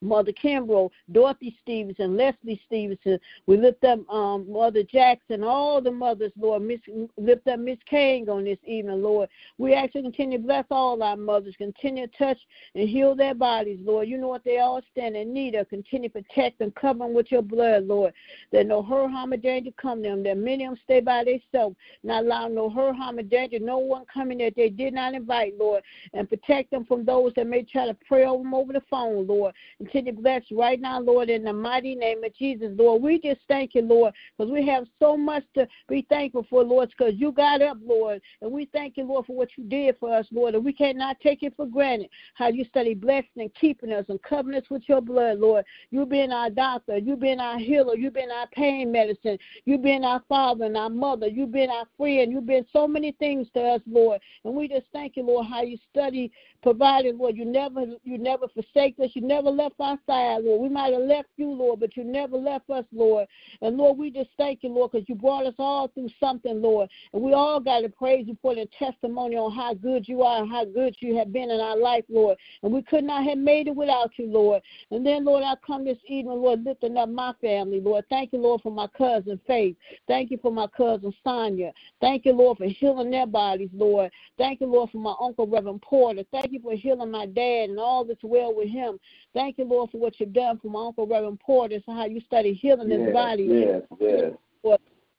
[0.00, 3.18] Mother Kimbrough, Dorothy Stevenson, Leslie Stevenson.
[3.46, 6.62] We lift up um, Mother Jackson, all the mothers, Lord.
[6.62, 6.80] Miss,
[7.16, 9.28] lift up Miss King on this evening, Lord.
[9.58, 11.54] We actually continue to bless all our mothers.
[11.58, 12.38] Continue to touch
[12.74, 14.08] and heal their bodies, Lord.
[14.08, 15.68] You know what they all stand in need of.
[15.68, 18.12] Continue to protect and cover them with your blood, Lord.
[18.52, 20.22] That no hurt, harm, or danger come to them.
[20.22, 23.78] That many of them stay by themselves, not allow no hurt, harm, or danger, no
[23.78, 25.82] one coming that they did not invite, Lord.
[26.12, 29.26] And protect them from those that may try to pray over them over the phone,
[29.26, 29.54] Lord.
[29.90, 33.02] Continue to bless you right now, Lord, in the mighty name of Jesus, Lord.
[33.02, 36.90] We just thank you, Lord, because we have so much to be thankful for, Lord,
[36.90, 38.20] because you got up, Lord.
[38.42, 40.54] And we thank you, Lord, for what you did for us, Lord.
[40.54, 44.22] And we cannot take it for granted how you study blessing and keeping us and
[44.22, 45.64] covering us with your blood, Lord.
[45.90, 46.98] You've been our doctor.
[46.98, 47.96] You've been our healer.
[47.96, 49.38] You've been our pain medicine.
[49.64, 51.28] You've been our father and our mother.
[51.28, 52.30] You've been our friend.
[52.30, 54.20] You've been so many things to us, Lord.
[54.44, 56.30] And we just thank you, Lord, how you study,
[56.62, 57.38] provided, Lord.
[57.38, 59.10] You never you never forsake us.
[59.14, 60.60] You never left our side, Lord.
[60.60, 63.26] We might have left you, Lord, but you never left us, Lord.
[63.62, 66.88] And Lord, we just thank you, Lord, because you brought us all through something, Lord.
[67.12, 70.42] And we all got to praise you for the testimony on how good you are
[70.42, 72.36] and how good you have been in our life, Lord.
[72.62, 74.62] And we could not have made it without you, Lord.
[74.90, 78.04] And then, Lord, I come this evening, Lord, lifting up my family, Lord.
[78.10, 79.76] Thank you, Lord, for my cousin Faith.
[80.06, 81.72] Thank you for my cousin Sonia.
[82.00, 84.10] Thank you, Lord, for healing their bodies, Lord.
[84.36, 86.22] Thank you, Lord, for my uncle Reverend Porter.
[86.30, 88.98] Thank you for healing my dad and all that's well with him.
[89.34, 92.20] Thank you, Lord, for what you've done for my uncle Reverend Porter, so how you
[92.20, 93.42] study healing his Yes, body.
[93.44, 94.32] yes, yes.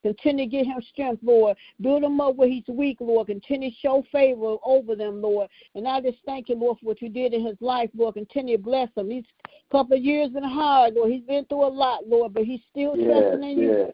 [0.02, 1.58] Continue to give him strength, Lord.
[1.82, 3.28] Build him up where he's weak, Lord.
[3.28, 5.50] Continue to show favor over them, Lord.
[5.76, 8.14] And I just thank you, Lord, for what you did in his life, Lord.
[8.14, 9.10] Continue to bless him.
[9.10, 9.26] These
[9.72, 11.12] couple of years been hard, Lord.
[11.12, 13.72] He's been through a lot, Lord, but he's still Yes, trusting in you.
[13.72, 13.92] yes.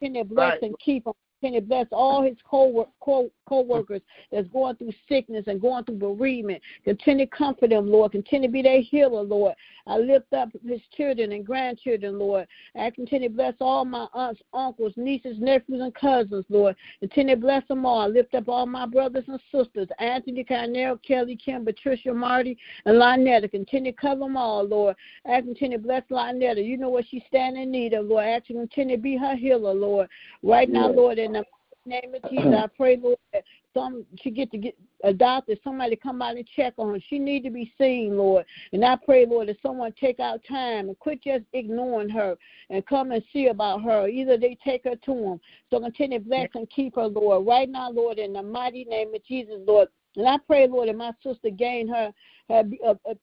[0.00, 0.62] Continue to bless Right.
[0.62, 1.12] and keep him.
[1.42, 4.00] Continue to bless all his co co co-workers
[4.32, 6.62] that's going through sickness and going through bereavement.
[6.82, 8.12] Continue to comfort them, Lord.
[8.12, 9.54] Continue to be their healer, Lord.
[9.86, 12.46] I lift up his children and grandchildren, Lord.
[12.78, 16.76] I continue to bless all my aunts, uncles, nieces, nephews, and cousins, Lord.
[17.00, 18.00] Continue to bless them all.
[18.00, 22.96] I lift up all my brothers and sisters, Anthony, Carnell, Kelly, Kim, Patricia, Marty, and
[22.96, 23.50] Lynetta.
[23.50, 24.96] Continue to cover them all, Lord.
[25.24, 26.64] I continue to bless Lynetta.
[26.64, 28.24] You know what she's standing in need of, Lord.
[28.24, 30.08] I ask you to continue to be her healer, Lord.
[30.42, 31.44] Right now, Lord, in the
[31.84, 33.44] name of Jesus, I pray, Lord, that
[33.76, 37.00] some she get to get a doctor, somebody come out and check on her.
[37.08, 38.46] She need to be seen, Lord.
[38.72, 42.36] And I pray, Lord, that someone take out time and quit just ignoring her
[42.70, 44.08] and come and see about her.
[44.08, 45.40] Either they take her to them.
[45.70, 47.46] So continue to bless and keep her, Lord.
[47.46, 49.88] Right now, Lord, in the mighty name of Jesus, Lord.
[50.16, 52.12] And I pray, Lord, that my sister gain her,
[52.48, 53.14] her uh, uh,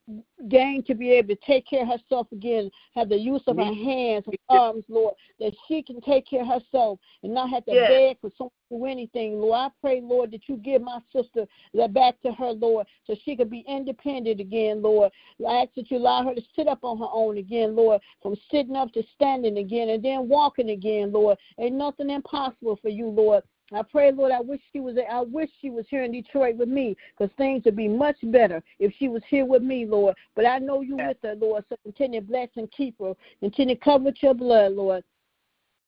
[0.47, 3.63] gain to be able to take care of herself again, have the use of her
[3.63, 7.73] hands and arms, Lord, that she can take care of herself and not have to
[7.73, 7.89] Yes.
[7.89, 9.55] beg for someone to do anything, Lord.
[9.55, 13.35] I pray, Lord, that you give my sister that back to her, Lord, so she
[13.35, 15.11] can be independent again, Lord.
[15.47, 18.35] I ask that you allow her to sit up on her own again, Lord, from
[18.51, 21.37] sitting up to standing again and then walking again, Lord.
[21.59, 23.43] Ain't nothing impossible for you, Lord.
[23.71, 26.69] I pray, Lord, I wish she was I wish she was here in Detroit with
[26.69, 30.15] me, because things would be much better if she was here with me, Lord.
[30.35, 31.63] But I know you with her, Lord.
[31.69, 33.13] So continue to bless and keep her.
[33.39, 35.03] Continue to cover with your blood, Lord.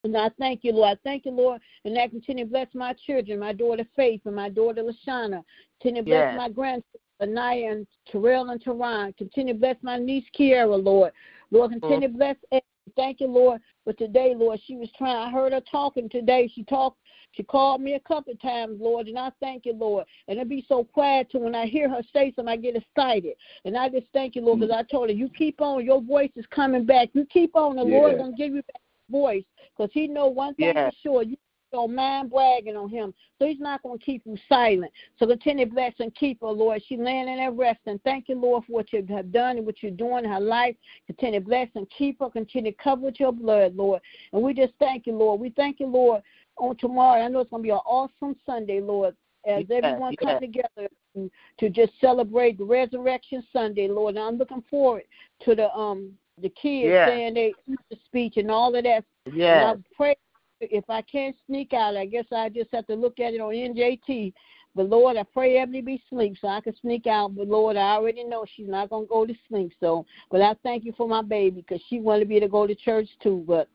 [0.04, 0.98] And I thank you, Lord.
[0.98, 1.60] I thank you, Lord.
[1.84, 5.44] And I continue to bless my children, my daughter Faith and my daughter Lashana.
[5.82, 6.38] Continue to bless Yes.
[6.38, 9.18] my grandchildren, Anaya and Terrell and Teron.
[9.18, 11.12] Continue to bless my niece Kiara, Lord.
[11.52, 11.80] Lord, mm-hmm.
[11.80, 12.62] continue to bless Ed.
[12.96, 14.60] Thank you, Lord, for today, Lord.
[14.64, 15.18] She was trying.
[15.18, 16.52] I heard her talking today.
[16.54, 17.00] She talked.
[17.36, 20.06] She called me a couple of times, Lord, and I thank you, Lord.
[20.28, 21.40] And it be so quiet too.
[21.40, 23.36] When I hear her say something, I get excited.
[23.66, 24.62] And I just thank you, Lord, mm.
[24.62, 25.84] because I told her, you keep on.
[25.84, 27.10] Your voice is coming back.
[27.14, 27.76] You keep on.
[27.76, 28.18] The Lord Yeah.
[28.20, 29.44] going to give you back voice
[29.76, 30.90] because he know one thing Yeah.
[30.90, 31.24] for sure.
[31.24, 31.38] You
[31.72, 33.14] don't mind bragging on him.
[33.38, 34.92] So he's not going to keep you silent.
[35.18, 36.82] So continue to bless and keep her, Lord.
[36.88, 38.00] She laying in there resting.
[38.06, 40.76] Thank you, Lord, for what you have done and what you're doing in her life.
[41.06, 42.30] Continue to bless and keep her.
[42.30, 44.02] Continue to cover with your blood, Lord.
[44.32, 45.42] And we just thank you, Lord.
[45.42, 46.22] We thank you, Lord,
[46.58, 47.22] on tomorrow.
[47.22, 49.16] I know it's going to be an awesome Sunday, Lord,
[49.48, 50.28] as Yes, everyone yes.
[50.28, 54.16] comes together to- to just celebrate the Resurrection Sunday, Lord.
[54.16, 55.04] And I'm looking forward
[55.42, 57.08] to the um the kids Yes.
[57.08, 59.06] saying their Easter speech and all of that.
[59.32, 59.78] Yes.
[59.78, 60.16] I pray
[60.60, 63.54] if I can't sneak out, I guess I just have to look at it on
[63.54, 64.34] NJT.
[64.74, 67.36] But Lord, I pray Emily be asleep so I can sneak out.
[67.36, 69.72] But Lord, I already know she's not gonna go to sleep.
[69.80, 72.76] So, but I thank you for my baby because she wanted me to go to
[72.76, 73.44] church too.
[73.48, 73.70] But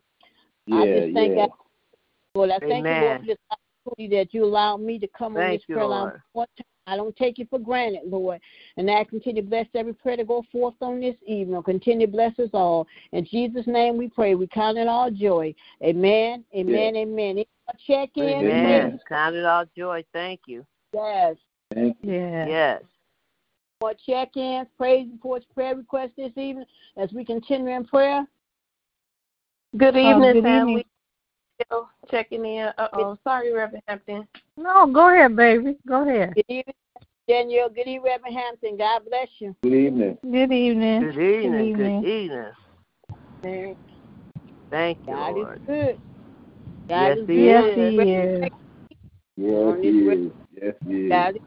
[0.71, 1.47] I just thank yeah.
[1.47, 1.51] God,
[2.35, 2.51] Lord.
[2.51, 3.38] I thank you Lord for this
[3.87, 6.64] opportunity that you allowed me to come on this you, prayer line one time.
[6.87, 8.40] I don't take it for granted, Lord.
[8.77, 11.62] And I continue to bless every prayer to go forth on this evening.
[11.62, 12.87] Continue to bless us all.
[13.12, 14.35] In Jesus' name we pray.
[14.35, 15.55] We count it all joy.
[15.85, 16.45] Amen.
[16.55, 16.97] Amen.
[16.97, 17.31] Amen.
[17.38, 17.49] Any
[17.87, 18.25] check in?
[18.25, 18.99] Amen.
[19.09, 20.05] Count it all joy.
[20.12, 20.66] Thank you.
[20.93, 21.37] Yes.
[21.73, 22.12] Thank you.
[22.12, 22.47] Yeah.
[22.47, 22.83] Yes.
[23.83, 26.66] More check ins, praise reports, prayer requests this evening
[26.97, 28.27] as we continue in prayer.
[29.77, 30.73] Good Um, evening, good family.
[30.73, 30.85] evening.
[31.66, 32.68] Still checking in.
[32.79, 34.27] Uh oh, sorry, Reverend Hampton.
[34.57, 35.77] No, go ahead, baby.
[35.87, 36.35] Go ahead.
[36.35, 36.75] Good evening,
[37.29, 37.68] Danielle.
[37.68, 38.77] Good evening, Reverend Hampton.
[38.77, 39.55] God bless you.
[39.62, 40.18] Good evening.
[40.23, 41.01] Good evening.
[41.01, 41.77] Good evening.
[41.77, 42.53] Good evening.
[43.44, 43.77] evening.
[44.70, 45.57] Thank you, God Lord.
[45.59, 45.99] is good.
[46.88, 47.44] God Yes, is He good.
[47.44, 47.77] Yes, is.
[47.77, 48.51] he is.
[49.37, 50.33] Yes, he is.
[50.62, 51.09] Yes, he is.
[51.11, 51.42] God is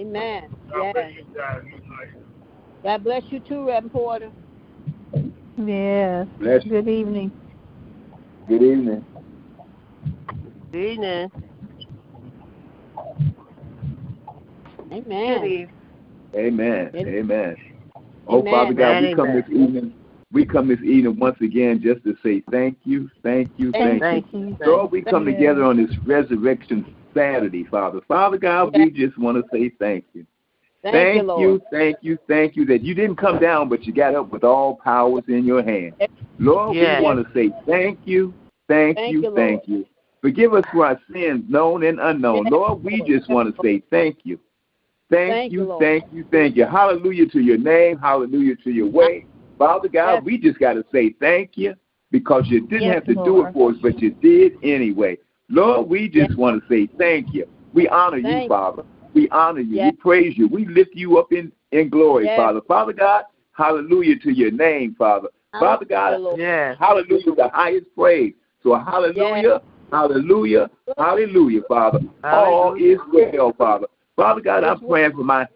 [0.00, 0.44] Amen.
[0.76, 1.12] Yes.
[2.84, 4.30] God bless you too, Reverend Porter.
[5.56, 6.28] Yes.
[6.38, 6.70] Bless you.
[6.70, 7.32] Good evening.
[8.48, 9.04] Good evening.
[10.72, 11.28] Good evening.
[14.90, 15.68] Amen.
[16.34, 16.90] Amen.
[16.94, 16.94] Amen.
[16.96, 17.56] Amen.
[18.26, 18.52] Oh, Amen.
[18.54, 19.94] Father God, we come this evening.
[20.32, 24.32] We come this evening once again just to say thank you, thank you, thank, Thank
[24.32, 24.56] you.
[24.58, 24.66] you.
[24.66, 25.32] Lord, we come you.
[25.34, 28.00] together on this resurrection Saturday, Father.
[28.08, 30.26] Father God, we just want to say thank you.
[30.82, 31.42] Thank, you, Lord.
[31.42, 34.44] you, thank you, thank you that you didn't come down, but you got up with
[34.44, 35.94] all powers in your hand.
[36.38, 37.00] Lord, Yes.
[37.00, 38.32] we want to say thank you,
[38.68, 39.86] thank, Thank you, you, thank you.
[40.20, 42.44] Forgive us for our sins, known and unknown.
[42.44, 44.38] Yes, Lord, we just want to say thank you.
[45.10, 45.82] Thank, Thank you, you, Lord.
[45.82, 46.66] thank you, thank you.
[46.66, 49.24] Hallelujah to your name, hallelujah to your way.
[49.58, 50.22] Father God, Yes.
[50.24, 51.74] we just got to say thank you
[52.10, 55.18] because you didn't Yes, have to do it for us, but you did anyway.
[55.48, 56.38] Lord, we just Yes.
[56.38, 57.46] want to say thank you.
[57.72, 58.48] We honor Thank you, you.
[58.48, 58.84] Father.
[59.14, 59.76] We honor you.
[59.76, 59.92] Yes.
[59.92, 60.48] We praise you.
[60.48, 62.36] We lift you up in, in glory, Yes.
[62.36, 62.60] Father.
[62.66, 65.28] Father God, hallelujah to your name, Father.
[65.52, 66.38] Father God, Lord.
[66.38, 66.76] Yes.
[66.78, 68.34] hallelujah is the highest praise.
[68.62, 72.00] So hallelujah, hallelujah, hallelujah, Father.
[72.24, 73.86] All is well, Father.
[74.16, 75.46] Father God, I'm praying for my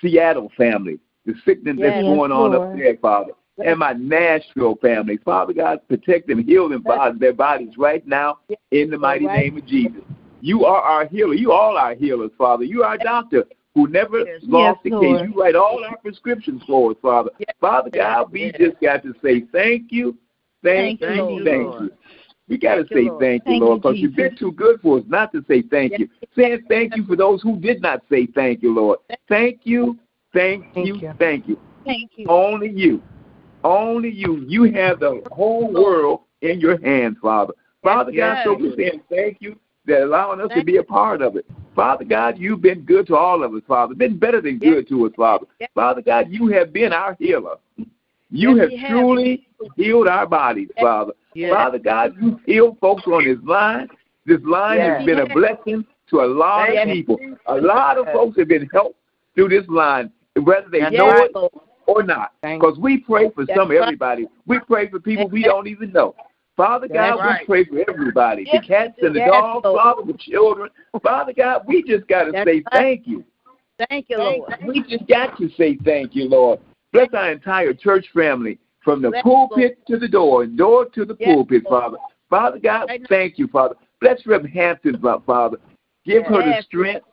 [0.00, 3.32] Seattle family, the sickness that's going on up there, Father.
[3.62, 5.18] And my Nashville family.
[5.18, 8.38] Father God, protect them, heal them, bodies, their bodies right now
[8.70, 9.44] in the mighty Right.
[9.44, 10.02] name of Jesus.
[10.40, 11.34] You are our healer.
[11.34, 12.64] You all our healers, Father.
[12.64, 14.40] You are our doctor who never Yes.
[14.42, 15.28] lost Yes, the case.
[15.28, 17.30] You write all our prescriptions for us, Father.
[17.38, 17.54] Yes.
[17.60, 18.56] Father God, we Yes.
[18.58, 20.16] just got to say thank you,
[20.62, 21.82] thank, Thank you, you, thank Lord.
[21.82, 21.90] you.
[22.48, 23.20] We got to say Lord.
[23.20, 26.08] thank you, Lord, because you've been too good for us not to say thank you.
[26.34, 28.98] Saying thank you for those who did not say thank you, Lord.
[29.28, 29.98] Thank you,
[30.32, 31.14] thank Thank you, you.
[31.18, 31.60] thank you.
[31.84, 32.26] Thank you.
[32.28, 33.02] Only you.
[33.62, 34.44] Only you.
[34.48, 37.54] You have the whole world in your hands, Father.
[37.84, 41.36] Father God, so we're saying thank you that allowing us to be a part of
[41.36, 41.46] it.
[41.74, 43.94] Father God, you've been good to all of us, Father.
[43.94, 45.46] Been better than good to us, Father.
[45.60, 45.70] Yes.
[45.74, 47.56] Father God, you have been our healer.
[48.30, 48.90] You Yes, have you have.
[48.90, 51.12] truly healed our bodies, Father.
[51.34, 51.52] Yes.
[51.52, 53.88] Father God, you healed folks on this line.
[54.26, 54.98] This line Yes.
[54.98, 57.18] has been a blessing to a lot of people.
[57.46, 58.98] A lot of folks have been helped
[59.34, 60.10] through this line,
[60.42, 61.32] whether they That's know it
[61.86, 62.32] or not.
[62.42, 64.28] Because we pray for That's some everybody.
[64.46, 66.14] We pray for people we don't even know.
[66.60, 67.40] Father God, right.
[67.40, 68.44] we pray for everybody.
[68.44, 69.80] Yes, the cats and the yes, dogs, Lord.
[69.80, 70.68] Father, the children.
[71.02, 72.64] Father God, we just got to say right.
[72.70, 73.24] thank you.
[73.88, 74.52] Thank you, Lord.
[74.66, 76.60] We just got to say thank you, Lord.
[76.92, 81.06] Bless our entire church family from the Bless pulpit to the door and door to
[81.06, 81.82] the Yes, pulpit, Lord.
[81.82, 81.96] Father.
[82.28, 83.76] Father God, thank you, Father.
[84.02, 85.56] Bless Reverend Hampton, Father.
[86.04, 87.06] Give her the strength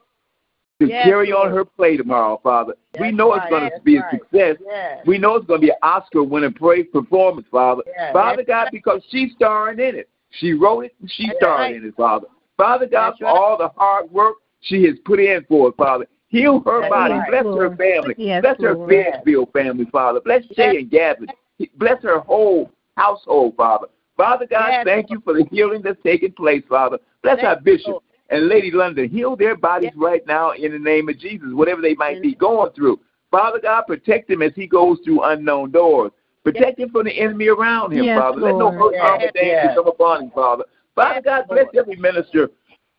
[0.80, 2.74] to Yes, carry on her play tomorrow, Father.
[3.00, 3.42] we know right.
[3.44, 4.12] it's going to That's be a right.
[4.12, 4.58] success.
[4.64, 5.04] Yes.
[5.08, 7.84] We know it's going to be an Oscar winning praise performance, Father.
[7.88, 8.14] Yes.
[8.14, 10.10] Father God, because she's starring in it.
[10.32, 11.76] She wrote it and she That's starred right.
[11.76, 12.28] in it, Father.
[12.58, 13.38] Father God, That's for right.
[13.38, 16.06] all the hard work she has put in for it, Father.
[16.28, 17.14] Heal her That's body.
[17.14, 17.30] right.
[17.30, 18.14] Bless her family.
[18.42, 18.90] Bless her Lord.
[18.90, 20.20] Fayetteville family, Father.
[20.20, 21.28] Bless Jay and Gavin.
[21.78, 23.88] Bless her whole household, Father.
[24.18, 26.98] Father God, thank you for the healing that's taking place, Father.
[27.24, 28.04] Bless our bishop Lord.
[28.30, 29.10] And Lady London.
[29.10, 29.98] Heal their bodies Yes.
[29.98, 33.00] right now in the name of Jesus, whatever they might In- be going through.
[33.32, 36.12] Father God, protect him as he goes through unknown doors.
[36.44, 38.40] Protect him from the enemy around him, Yes, Father.
[38.40, 38.76] Let no Lord.
[38.76, 39.76] hurt, harm, or Yes, danger yes.
[39.76, 40.64] come upon him, Father.
[40.96, 41.76] Father Yes, God, bless Lord.
[41.76, 42.50] every minister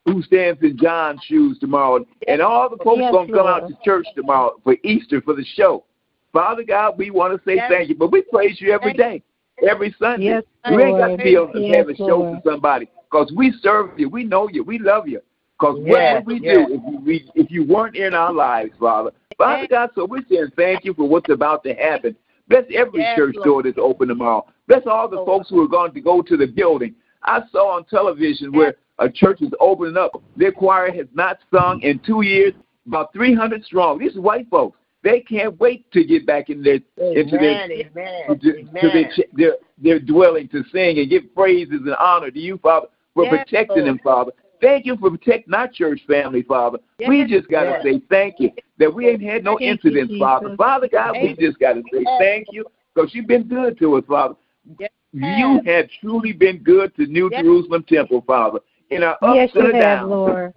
[0.04, 3.68] who stands in John's shoes tomorrow, and all the folks Yes, going to come out
[3.68, 5.84] to church tomorrow for Easter for the show.
[6.32, 7.70] Father God, we want to say Yes.
[7.70, 9.22] thank you, but we praise you every day,
[9.66, 10.26] every Sunday.
[10.26, 12.42] Yes, you ain't got to be on Yes, have a show Lord.
[12.42, 15.20] for somebody because we serve you, we know you, we love you.
[15.58, 16.68] Because Yes, what would we yes.
[16.68, 19.10] do if you, we, if you weren't in our lives, Father?
[19.36, 22.14] Father God, so we're saying thank you for what's about to happen.
[22.48, 23.46] Bless every Yes, church Lord.
[23.46, 24.46] door that's open tomorrow.
[24.68, 25.26] Bless all the Lord.
[25.26, 26.94] folks who are going to go to the building.
[27.24, 30.22] I saw on television where a church is opening up.
[30.36, 32.52] Their choir has not sung in two years,
[32.86, 33.98] about 300 strong.
[33.98, 34.78] These are white folks.
[35.02, 37.70] They can't wait to get back in their into their Amen.
[37.96, 38.38] Amen.
[38.40, 42.58] to, to their, their their dwelling to sing and give praises and honor to you,
[42.58, 42.88] Father,
[43.18, 44.30] for Yes, protecting them, Father.
[44.60, 46.78] Thank you for protecting our church family, Father.
[47.06, 47.82] we just got to yes.
[47.82, 50.54] say thank you that we ain't had no Thank you, incidents, Father.
[50.56, 52.64] Father God, we just got to say thank you
[52.94, 54.34] because you've been good to us, Father.
[54.78, 54.90] Yes.
[55.12, 57.42] You have truly been good to New Yes.
[57.42, 58.60] Jerusalem Temple, Father.
[58.90, 60.10] In our ups Yes, and you downs.
[60.10, 60.54] Lord.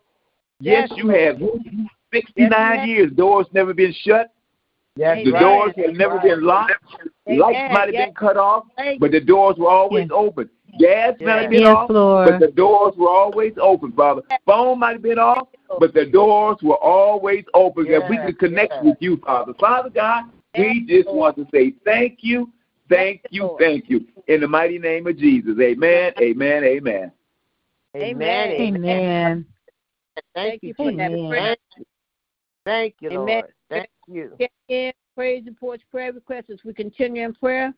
[0.59, 1.37] Yes, Yes, you have.
[2.13, 4.31] 69 Yes, you years, doors never been shut.
[4.97, 5.39] That's The right.
[5.39, 6.23] doors have That's never right.
[6.23, 6.73] been locked.
[7.27, 7.39] Amen.
[7.39, 8.07] Lights might have Yes.
[8.07, 8.65] been cut off,
[8.99, 10.11] but the doors were always Yes.
[10.11, 10.49] open.
[10.79, 12.29] Gas might have been Yes, off, Lord.
[12.29, 14.21] but the doors were always open, Father.
[14.45, 15.47] Phone might have been off,
[15.79, 18.83] but the doors were always open that we could connect yes.
[18.83, 19.53] with you, Father.
[19.55, 20.25] Father God,
[20.57, 22.51] we just want to say thank you,
[22.89, 24.05] thank you, thank you.
[24.27, 25.57] In the mighty name of Jesus.
[25.59, 27.11] Amen, amen, amen.
[27.95, 28.51] Amen.
[28.51, 28.75] Amen.
[28.75, 29.45] Amen.
[30.33, 31.29] Thank you, for that Jesus.
[31.29, 31.55] prayer.
[32.65, 33.25] Thank you.
[33.25, 33.45] Thank
[34.13, 34.29] you, Amen.
[34.29, 34.39] Lord.
[34.39, 34.91] Thank you.
[35.15, 37.73] Praise reports, prayer requests as we continue in prayer.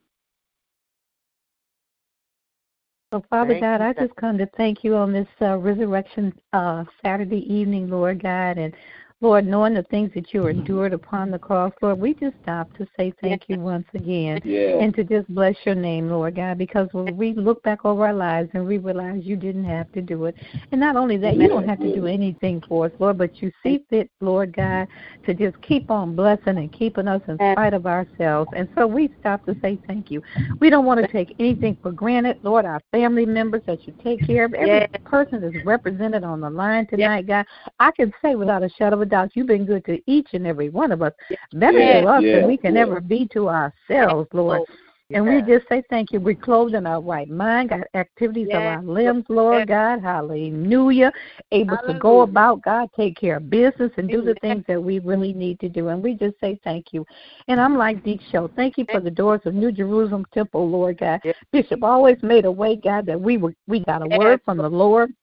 [3.13, 5.57] So, Father Thank God, you, I thank just come to thank you on this uh,
[5.57, 8.57] resurrection uh, Saturday evening, Lord God.
[8.57, 8.73] And
[9.23, 10.59] Lord, knowing the things that you mm-hmm.
[10.59, 14.79] endured upon the cross, Lord, we just stop to say thank you once again Yeah.
[14.79, 18.13] and to just bless your name, Lord God, because when we look back over our
[18.13, 20.35] lives and we realize you didn't have to do it.
[20.73, 22.07] And not only that, you don't have to do mm-hmm.
[22.07, 24.89] anything for us, Lord, but you see fit, Lord God,
[25.25, 28.49] to just keep on blessing and keeping us in spite of ourselves.
[28.53, 30.21] And so we stop to say thank you.
[30.59, 34.27] We don't want to take anything for granted, Lord, our family members that you take
[34.27, 34.89] care of, every Yes.
[35.05, 37.45] person that's represented on the line tonight, God.
[37.79, 40.47] I can say without a shadow of a doubt, you've been good to each and
[40.47, 41.13] every one of us,
[41.53, 42.81] better Yeah, to us yeah, than we can yeah.
[42.81, 44.61] ever be to ourselves, Lord.
[45.11, 46.19] And we just say thank you.
[46.19, 49.67] We're clothed in our right mind, got activities of our limbs, Lord.
[49.67, 50.01] God.
[50.01, 51.11] Hallelujah.
[51.51, 54.97] Able to go about, God, take care of business and do the things that we
[54.97, 55.89] really need to do.
[55.89, 57.05] And we just say thank you.
[57.47, 58.49] And I'm like Deep Show.
[58.55, 61.21] Thank you for the doors of New Jerusalem Temple, Lord God.
[61.51, 64.69] Bishop always made a way, God, that we were we got a word from the
[64.69, 65.13] Lord.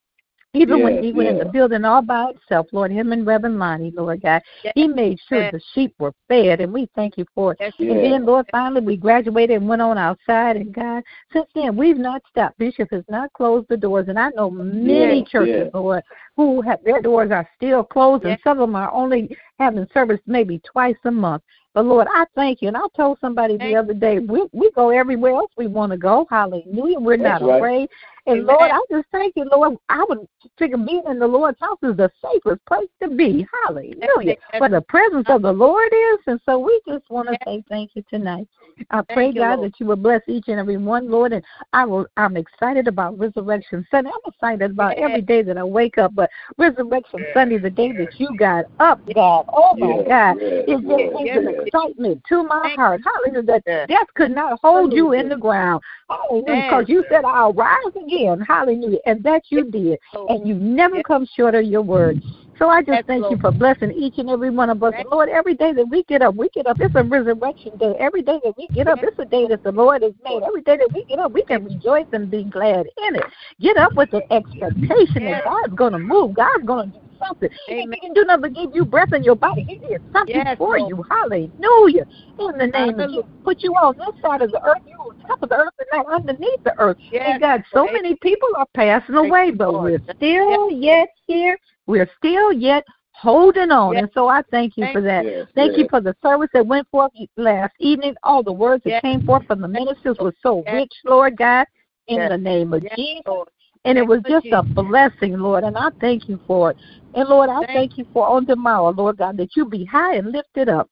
[0.53, 3.61] Even when Yes, he went in the building all by himself, Lord, him and Reverend
[3.61, 4.73] Lonnie, Lord God, Yes.
[4.75, 5.53] he made sure Yes.
[5.53, 7.59] the sheep were fed, and we thank you for it.
[7.61, 7.73] Yes.
[7.79, 10.57] And then, Lord, finally we graduated and went on outside.
[10.57, 12.59] And God, since then we've not stopped.
[12.59, 15.79] Bishop has not closed the doors, and I know many Yeah, churches, yeah.
[15.79, 16.03] Lord,
[16.37, 18.33] who have their doors are still closed, Yeah.
[18.33, 21.45] and some of them are only having service maybe twice a month.
[21.73, 22.69] But Lord, I thank you.
[22.69, 25.99] And I told somebody the other day, we we go everywhere else we want to
[25.99, 26.27] go.
[26.29, 26.99] Hallelujah.
[26.99, 27.57] We're That's not right.
[27.59, 27.89] afraid.
[28.27, 28.47] And Amen.
[28.47, 29.77] Lord, I just thank you, Lord.
[29.89, 30.27] I would
[30.59, 33.47] figure being in the Lord's house is the safest place to be.
[33.67, 34.37] Hallelujah.
[34.59, 36.19] Where the presence of the Lord is.
[36.27, 38.47] And so we just want to say thank you tonight.
[38.91, 39.73] I pray, you, God, Lord.
[39.73, 41.33] that you will bless each and every one, Lord.
[41.33, 44.11] And I will I'm excited about Resurrection Sunday.
[44.13, 45.09] I'm excited about Yes.
[45.09, 49.01] every day that I wake up, but Resurrection Sunday, the day that you got up,
[49.15, 49.45] God.
[49.53, 50.37] Oh my Yes, God.
[50.41, 51.39] yes, It just brings yes.
[51.39, 53.01] an excitement to my Thank heart.
[53.05, 53.43] Hallelujah.
[53.43, 53.89] That Yes.
[53.89, 55.83] death could not hold you in the ground.
[56.09, 56.57] Hallelujah.
[56.63, 58.41] Because you said, I'll rise again.
[58.41, 58.99] Hallelujah.
[59.07, 59.99] And that you did.
[60.29, 61.05] And you never Yes.
[61.07, 62.21] come short of your word.
[62.61, 64.93] So I just thank you for blessing each and every one of us.
[65.11, 66.77] Lord, every day that we get up, we get up.
[66.79, 67.95] It's a resurrection day.
[67.99, 70.43] Every day that we get up, it's a day that the Lord has made.
[70.43, 73.25] Every day that we get up, we can rejoice and be glad in it.
[73.61, 76.35] Get up with an expectation that God's going to move.
[76.35, 77.49] God's going to do something.
[77.71, 77.95] Amen.
[77.95, 80.59] He can do nothing but give you breath in your body, He did something Yes,
[80.59, 80.91] for Lord.
[80.91, 81.03] you.
[81.09, 82.07] Hallelujah.
[82.41, 83.25] In the name of Jesus.
[83.43, 85.89] Put you on this side of the earth, you on top of the earth, and
[85.95, 86.99] not underneath the earth.
[87.11, 87.23] Yes.
[87.27, 88.03] And God, so Amen.
[88.03, 91.57] many people are passing away, but we're still yet here.
[91.91, 93.95] We're still yet holding on.
[93.95, 94.03] Yes.
[94.05, 95.25] And so I thank you Thank for that.
[95.25, 98.15] Yes, Thank you for the service that went forth last evening.
[98.23, 99.03] All the words that Yes.
[99.03, 100.75] came forth from the ministers were so Yes.
[100.75, 101.67] rich, Lord God,
[102.07, 102.31] in Yes.
[102.31, 103.23] the name of Yes, Jesus.
[103.27, 103.49] Lord.
[103.85, 106.77] And it was just a blessing, Lord, and I thank you for it.
[107.15, 110.15] And Lord, I Thank thank you for on tomorrow, Lord God, that you be high
[110.15, 110.89] and lifted up.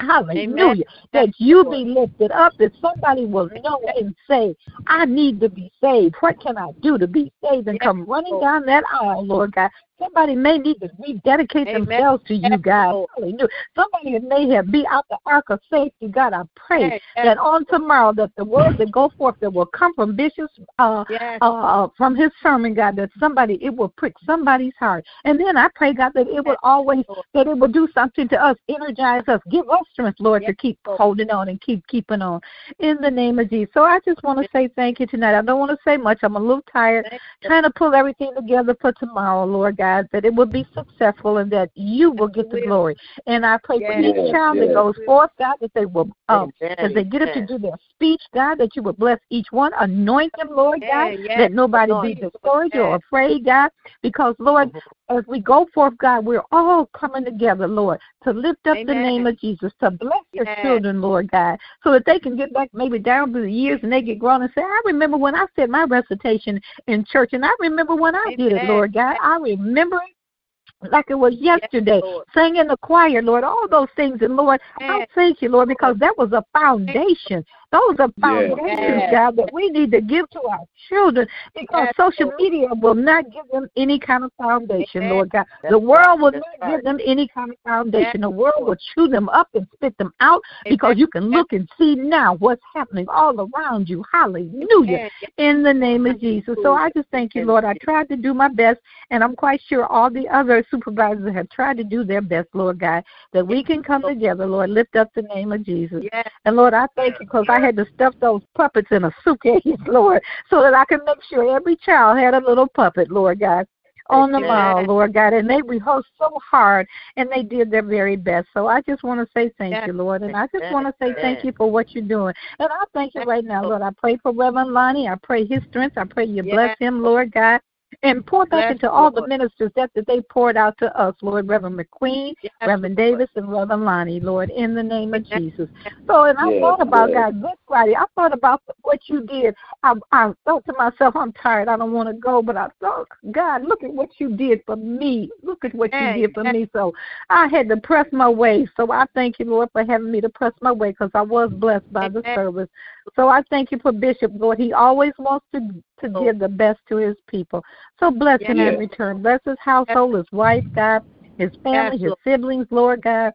[0.00, 0.84] Hallelujah.
[1.12, 5.70] That you be lifted up, that somebody will know and say, I need to be
[5.80, 6.14] saved.
[6.20, 7.68] What can I do to be saved?
[7.68, 8.42] And Yes, come running Lord.
[8.42, 9.70] down that aisle, Lord God.
[10.00, 11.84] Somebody may need to rededicate Amen.
[11.84, 13.04] themselves to you, Yes, God.
[13.14, 13.48] Hallelujah.
[13.76, 16.32] Somebody may have be out the ark of safety, God.
[16.32, 19.66] I pray Yes, yes, that on tomorrow that the words that go forth that will
[19.66, 21.38] come from Bishop's uh, yes.
[21.42, 25.68] uh, from his sermon, God, that somebody it will prick somebody's heart, and then I
[25.74, 29.40] pray, God, that it will always that it will do something to us, energize us,
[29.50, 32.40] give us strength, Lord, to keep holding on and keep keeping on.
[32.78, 33.72] In the name of Jesus.
[33.74, 35.36] So I just want to say thank you tonight.
[35.36, 36.20] I don't want to say much.
[36.22, 37.06] I'm a little tired,
[37.44, 39.89] trying to pull everything together for tomorrow, Lord God.
[39.90, 42.96] God, that it will be successful and that you will get the glory.
[43.26, 46.76] And I pray for each child that goes forth, God, that they will, um, Amen.
[46.78, 49.72] as they get up to do their speech, God, that you will bless each one,
[49.78, 53.70] anoint them, Lord God, yes, that nobody be discouraged or afraid, God,
[54.02, 54.72] because Lord,
[55.10, 59.26] as we go forth, God, we're all coming together, Lord, to lift up the name
[59.26, 60.62] of Jesus, to bless your Yes.
[60.62, 63.92] children, Lord God, so that they can get back maybe down through the years and
[63.92, 67.44] they get grown and say, I remember when I said my recitation in church, and
[67.44, 69.16] I remember when I did it, Lord God.
[69.20, 72.00] I remember it like it was yesterday,
[72.32, 74.22] sang in the choir, Lord, all those things.
[74.22, 77.44] And Lord, I thank you, Lord, because that was a foundation.
[77.72, 79.10] Those are foundations, Yes.
[79.12, 83.30] God, that we need to give to our children because Yes, social media will not
[83.32, 85.10] give them any kind of foundation, Amen.
[85.10, 85.46] Lord God.
[85.62, 86.34] That's the world will right.
[86.34, 88.10] not That's give them any kind of foundation.
[88.14, 90.98] Yes, the world will chew them up and spit them out because Amen.
[90.98, 94.04] you can look and see now what's happening all around you.
[94.12, 95.10] Hallelujah Amen.
[95.38, 96.56] in the name of Jesus.
[96.62, 97.64] So I just thank you, Lord.
[97.64, 101.48] I tried to do my best, and I'm quite sure all the other supervisors have
[101.50, 105.08] tried to do their best, Lord God, that we can come together, Lord, lift up
[105.14, 106.02] the name of Jesus.
[106.12, 106.28] Yes.
[106.44, 109.62] And Lord, I thank you because I had to stuff those puppets in a suitcase,
[109.86, 113.66] Lord, so that I can make sure every child had a little puppet, Lord God.
[114.08, 118.16] On the mall, Lord God, and they rehearsed so hard, and they did their very
[118.16, 118.48] best.
[118.52, 119.86] So I just want to say thank Yes.
[119.86, 122.34] you, Lord, and I just want to say thank you for what you're doing.
[122.58, 123.82] And I thank you right now, Lord.
[123.82, 125.06] I pray for Reverend Lonnie.
[125.06, 125.96] I pray his strength.
[125.96, 127.60] I pray you bless him, Lord God.
[128.02, 131.14] And pour back Bless, into all the ministers that, that they poured out to us,
[131.22, 133.18] Lord, Reverend McQueen, Yes, Reverend Lord.
[133.18, 135.40] Davis, and Reverend Lonnie, Lord, in the name of Yes.
[135.40, 135.68] Jesus.
[136.06, 137.32] So, and I Yes, thought about yes.
[137.32, 137.94] God, Good Friday.
[137.96, 139.54] I thought about what you did.
[139.82, 141.68] I, I thought to myself, I'm tired.
[141.68, 142.42] I don't want to go.
[142.42, 145.30] But I thought, God, look at what you did for me.
[145.42, 146.52] Look at what Yes, you did for yes.
[146.52, 146.68] me.
[146.72, 146.92] So
[147.28, 148.66] I had to press my way.
[148.76, 151.50] So I thank you, Lord, for having me to press my way because I was
[151.52, 152.34] blessed by the Amen.
[152.34, 152.68] service.
[153.16, 154.58] So I thank you for Bishop, Lord.
[154.58, 155.60] He always wants to
[156.00, 157.64] to give the best to his people.
[157.98, 159.22] So bless him in return.
[159.22, 161.02] Bless his household, his wife, God,
[161.38, 163.32] his family, Yes, his siblings, Lord God.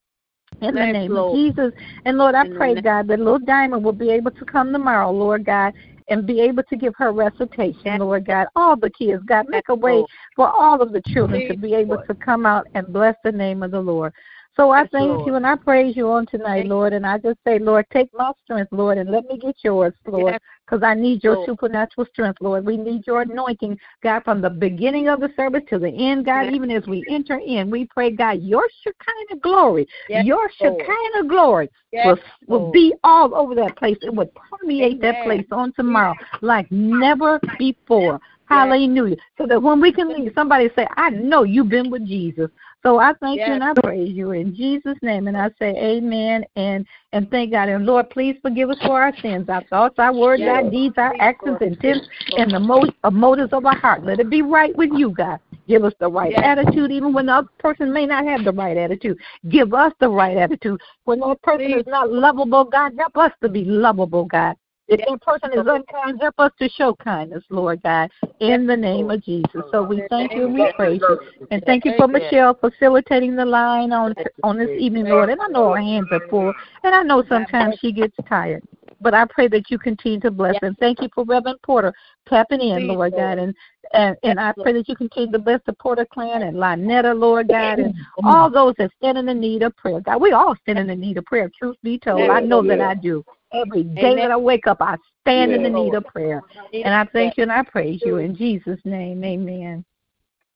[0.61, 1.33] In the name Lord.
[1.33, 1.73] of Jesus.
[2.05, 5.11] And Lord, I In pray, God, that little Diamond will be able to come tomorrow,
[5.11, 5.73] Lord God,
[6.07, 8.47] and be able to give her recitation, Yes, Lord God.
[8.55, 10.03] All the kids, God, make a way
[10.35, 13.63] for all of the children to be able to come out and bless the name
[13.63, 14.13] of the Lord.
[14.55, 15.27] So I Yes, thank Lord.
[15.27, 16.93] you and I praise you on tonight, Thank Lord.
[16.93, 20.39] And I just say, Lord, take my strength, Lord, and let me get yours, Lord,
[20.65, 21.45] because I need your Lord.
[21.45, 22.65] supernatural strength, Lord.
[22.65, 26.43] We need your anointing, God, from the beginning of the service to the end, God.
[26.43, 26.53] Yes.
[26.53, 30.47] Even as we enter in, we pray, God, your Shekinah glory, Yes, your.
[30.57, 33.97] Shekinah glory will, will be all over that place.
[34.01, 38.21] It would permeate that place on tomorrow like never before.
[38.47, 39.17] Hallelujah.
[39.37, 42.49] So that when we can leave, somebody say, I know you've been with Jesus.
[42.85, 45.27] So I thank you and I praise you in Jesus' name.
[45.27, 47.67] And I say amen and and thank God.
[47.67, 51.15] And Lord, please forgive us for our sins, our thoughts, our words, our deeds, our
[51.19, 52.05] actions, intents,
[52.37, 54.05] and the mo- uh, motives of our heart.
[54.05, 55.39] Let it be right with you, God.
[55.67, 56.43] Give us the right Yes.
[56.45, 59.17] attitude, even when the other person may not have the right attitude.
[59.49, 60.79] Give us the right attitude.
[61.05, 61.79] When that person Please.
[61.79, 64.55] is not lovable, God, help us to be lovable, God.
[64.87, 69.09] If that person is unkind, help us to show kindness, Lord God, in the name
[69.09, 69.61] of Jesus.
[69.71, 71.19] So we thank you and we praise you.
[71.49, 74.13] And thank you for Michelle facilitating the line on
[74.43, 75.29] on this evening, Lord.
[75.29, 78.63] And I know her hands are full, and I know sometimes she gets tired.
[79.01, 80.55] But I pray that you continue to bless.
[80.61, 81.93] And thank you for Reverend Porter
[82.27, 83.13] tapping in, Lord Lord.
[83.13, 83.39] God.
[83.39, 83.55] And
[83.93, 87.47] and, and I pray that you continue to bless the Porter clan and Lynetta, Lord
[87.47, 90.01] God, and all those that stand in the need of prayer.
[90.01, 92.29] God, we all stand in the need of prayer, truth be told.
[92.29, 93.23] I know that I do.
[93.53, 94.15] Every day Amen.
[94.17, 95.77] that I wake up, I stand in the Yes.
[95.79, 96.41] need of prayer.
[96.73, 99.23] And I thank you and I praise you in Jesus' name.
[99.23, 99.85] Amen.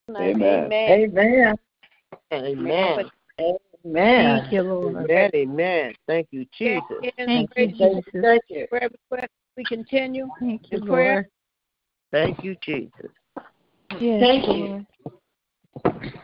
[0.09, 0.71] Amen.
[0.73, 1.55] Amen.
[2.33, 3.11] Amen.
[3.39, 4.41] Amen.
[4.41, 4.95] Thank you, Lord.
[4.97, 5.31] Amen.
[5.33, 5.93] Amen.
[6.07, 6.81] Thank you, Jesus.
[7.17, 8.03] Thank you, Jesus.
[8.21, 8.67] Thank you.
[9.55, 10.29] We continue.
[10.39, 11.13] Thank you, prayer.
[11.13, 11.25] Lord.
[12.11, 13.11] Thank you, Jesus.
[13.99, 14.85] Yes, Thank you.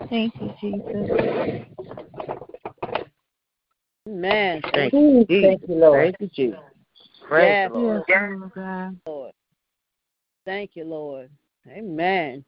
[0.09, 1.09] Thank you, Jesus.
[4.07, 4.61] Amen.
[4.73, 5.41] Thank Ooh, you, Jesus.
[5.41, 6.03] Thank you, Lord.
[6.03, 6.59] Thank you, Jesus.
[7.27, 7.71] Praise Yes.
[7.71, 8.03] the Lord.
[8.07, 8.97] Yes, Lord God.
[9.07, 9.31] Lord.
[10.45, 11.29] Thank you, Lord.
[11.67, 12.45] Amen.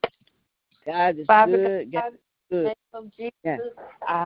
[0.86, 1.92] God is Father good.
[1.92, 2.64] God God, is in the good.
[2.66, 3.58] name of Jesus, Yeah.
[4.08, 4.26] I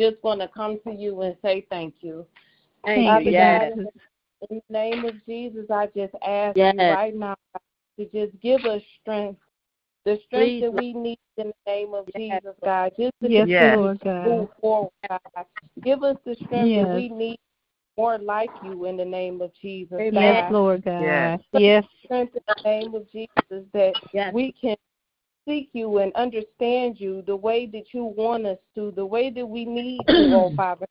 [0.00, 2.26] just want to come to you and say thank you.
[2.84, 3.26] Thank Thank you.
[3.26, 3.72] you, Yes.
[3.76, 3.92] Jesus.
[4.50, 6.74] In the name of Jesus, I just ask Yes.
[6.76, 7.36] you right now
[7.98, 9.40] to just give us strength,
[10.04, 12.42] the strength Please, that we need in the name of Yes.
[12.42, 12.92] Jesus, God.
[12.98, 13.76] Just to Yes, Yes.
[13.76, 14.26] Lord God.
[14.26, 15.20] move forward, God.
[15.82, 16.86] Give us the strength Yes.
[16.86, 17.38] that we need
[17.96, 20.22] more like you in the name of Jesus, Amen.
[20.22, 21.02] Yes, Lord God.
[21.02, 21.40] Yes.
[21.52, 21.84] Yes.
[22.04, 24.32] Strength in the name of Jesus that Yes.
[24.32, 24.76] we can
[25.46, 29.46] seek you and understand you the way that you want us to, the way that
[29.46, 30.86] we need you, oh Father.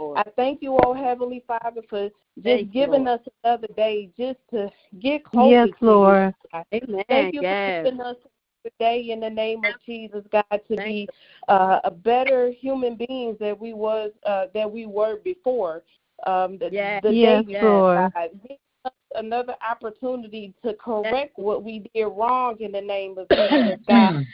[0.00, 3.20] I thank you, oh Heavenly Father, for just Thank giving Lord.
[3.20, 4.70] us another day just to
[5.00, 6.34] get closer Yes, to Lord.
[6.52, 6.80] you.
[6.82, 7.04] Amen.
[7.08, 7.66] Thank you yes.
[7.66, 8.16] for giving us
[8.78, 11.08] day in the name of Jesus, God, to be
[11.48, 15.82] uh, a better human beings that we was uh, that we were before.
[16.26, 17.02] Um, the, Yes.
[17.02, 18.12] the Yes, day Lord.
[18.14, 23.28] God, give us another opportunity to correct what we did wrong in the name of
[23.36, 24.26] Jesus, God.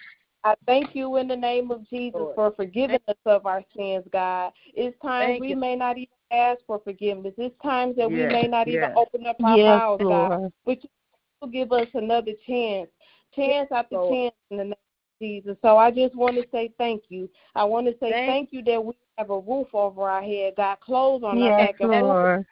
[0.45, 2.35] I thank you in the name of Jesus Lord.
[2.35, 4.53] for forgiving us of our sins, God.
[4.75, 5.57] It's times we you.
[5.57, 7.35] may not even ask for forgiveness.
[7.39, 10.53] It's times that we may not even open up our Yes, mouths, God.
[10.65, 10.91] But you
[11.41, 12.89] will give us another chance,
[13.35, 14.13] chance after Lord.
[14.13, 15.57] chance in the name of Jesus.
[15.63, 17.31] So I just want to say thank you.
[17.55, 20.55] I want to say Thank- thank, you that we have a roof over our head,
[20.57, 22.47] God, clothes on our Yes, back, and food Lord.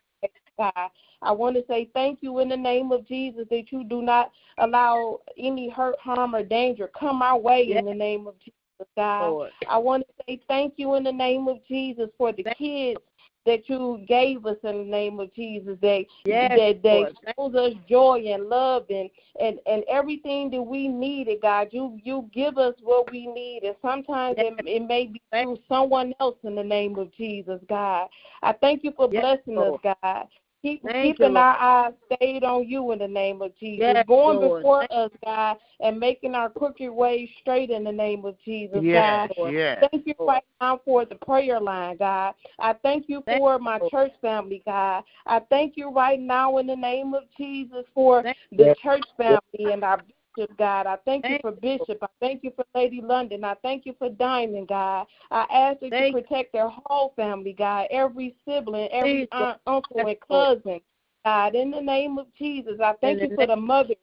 [0.58, 0.90] God.
[1.22, 4.30] I want to say thank you in the name of Jesus that you do not
[4.58, 9.28] allow any hurt, harm, or danger come our way in the name of Jesus, God.
[9.28, 9.50] Lord.
[9.68, 13.00] I want to say thank you in the name of Jesus for the kids
[13.46, 15.76] that you gave us in the name of Jesus.
[15.80, 17.16] That Yes, that they Lord.
[17.36, 19.08] shows us joy and love and,
[19.40, 21.68] and and everything that we needed, God.
[21.70, 26.12] You you give us what we need, and sometimes it, it may be through someone
[26.20, 28.08] else in the name of Jesus, God.
[28.42, 29.80] I thank you for Yes, blessing Lord.
[29.84, 30.26] us, God.
[30.62, 31.36] Keep Thank you, keeping Lord.
[31.38, 33.78] our eyes stayed on you in the name of Jesus.
[33.94, 34.62] Yes, Going Lord.
[34.62, 39.30] before us, God, and making our crooked ways straight in the name of Jesus, Yes,
[39.38, 39.50] God.
[39.52, 39.84] yes.
[39.90, 42.34] Thank you right now for the prayer line, God.
[42.58, 43.90] I thank you Thank for my Lord.
[43.90, 45.04] church family, God.
[45.26, 49.72] I thank you right now in the name of Jesus for Thank the church family
[49.72, 50.02] and our
[50.36, 50.86] bishop, God.
[50.86, 51.98] I thank you for Bishop.
[52.02, 53.44] I thank you for Lady London.
[53.44, 55.06] I thank you for Diamond, God.
[55.30, 57.86] I ask that Thank you protect their whole family, God.
[57.90, 60.80] Every sibling, every aunt, uncle, and cousin,
[61.24, 61.54] God.
[61.54, 63.94] In the name of Jesus, I thank you for the mother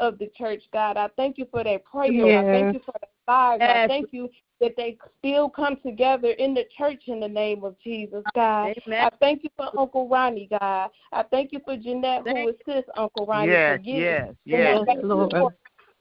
[0.00, 0.96] of the church, God.
[0.96, 2.14] I thank you for their prayers.
[2.24, 3.62] I thank you for their lives.
[3.62, 4.28] I thank you
[4.60, 8.74] that they still come together in the church in the name of Jesus, God.
[8.86, 9.06] Amen.
[9.06, 10.90] I thank you for Uncle Ronnie, God.
[11.12, 14.98] I thank you for Jeanette who assists Uncle Ronnie Yes, for yes, Yes, yes.
[15.02, 15.52] Lord.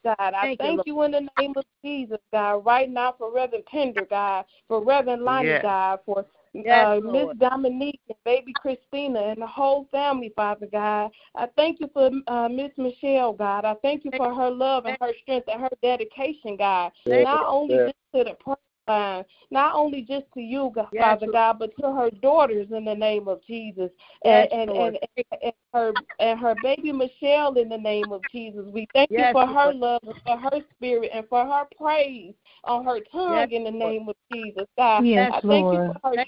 [0.04, 0.88] God, I Thank you, thank Lord.
[0.88, 5.24] you in the name of Jesus, God, right now for Reverend Pender, God, for Reverend
[5.24, 5.62] Lonnie, Yes.
[5.64, 11.12] God, for Yes, uh, Miss Dominique and baby Christina and the whole family, Father God.
[11.36, 13.64] I thank you for uh, Miss Michelle, God.
[13.64, 16.92] I thank you for her love and her strength and her dedication, God.
[17.06, 18.58] Thank Not only just to the prayer
[18.88, 21.34] line, not only just to you, God, Yes, Father Lord.
[21.34, 23.90] God, but to her daughters in the name of Jesus.
[24.24, 24.98] And, Yes, and, Lord.
[25.18, 28.66] and, and her and her baby Michelle in the name of Jesus.
[28.72, 32.34] We thank you Yes, for her love and for her spirit and for her praise
[32.64, 33.94] on her tongue in the Lord.
[33.94, 34.66] name of Jesus.
[34.78, 35.88] God, Yes, I thank Lord.
[35.88, 36.26] you for her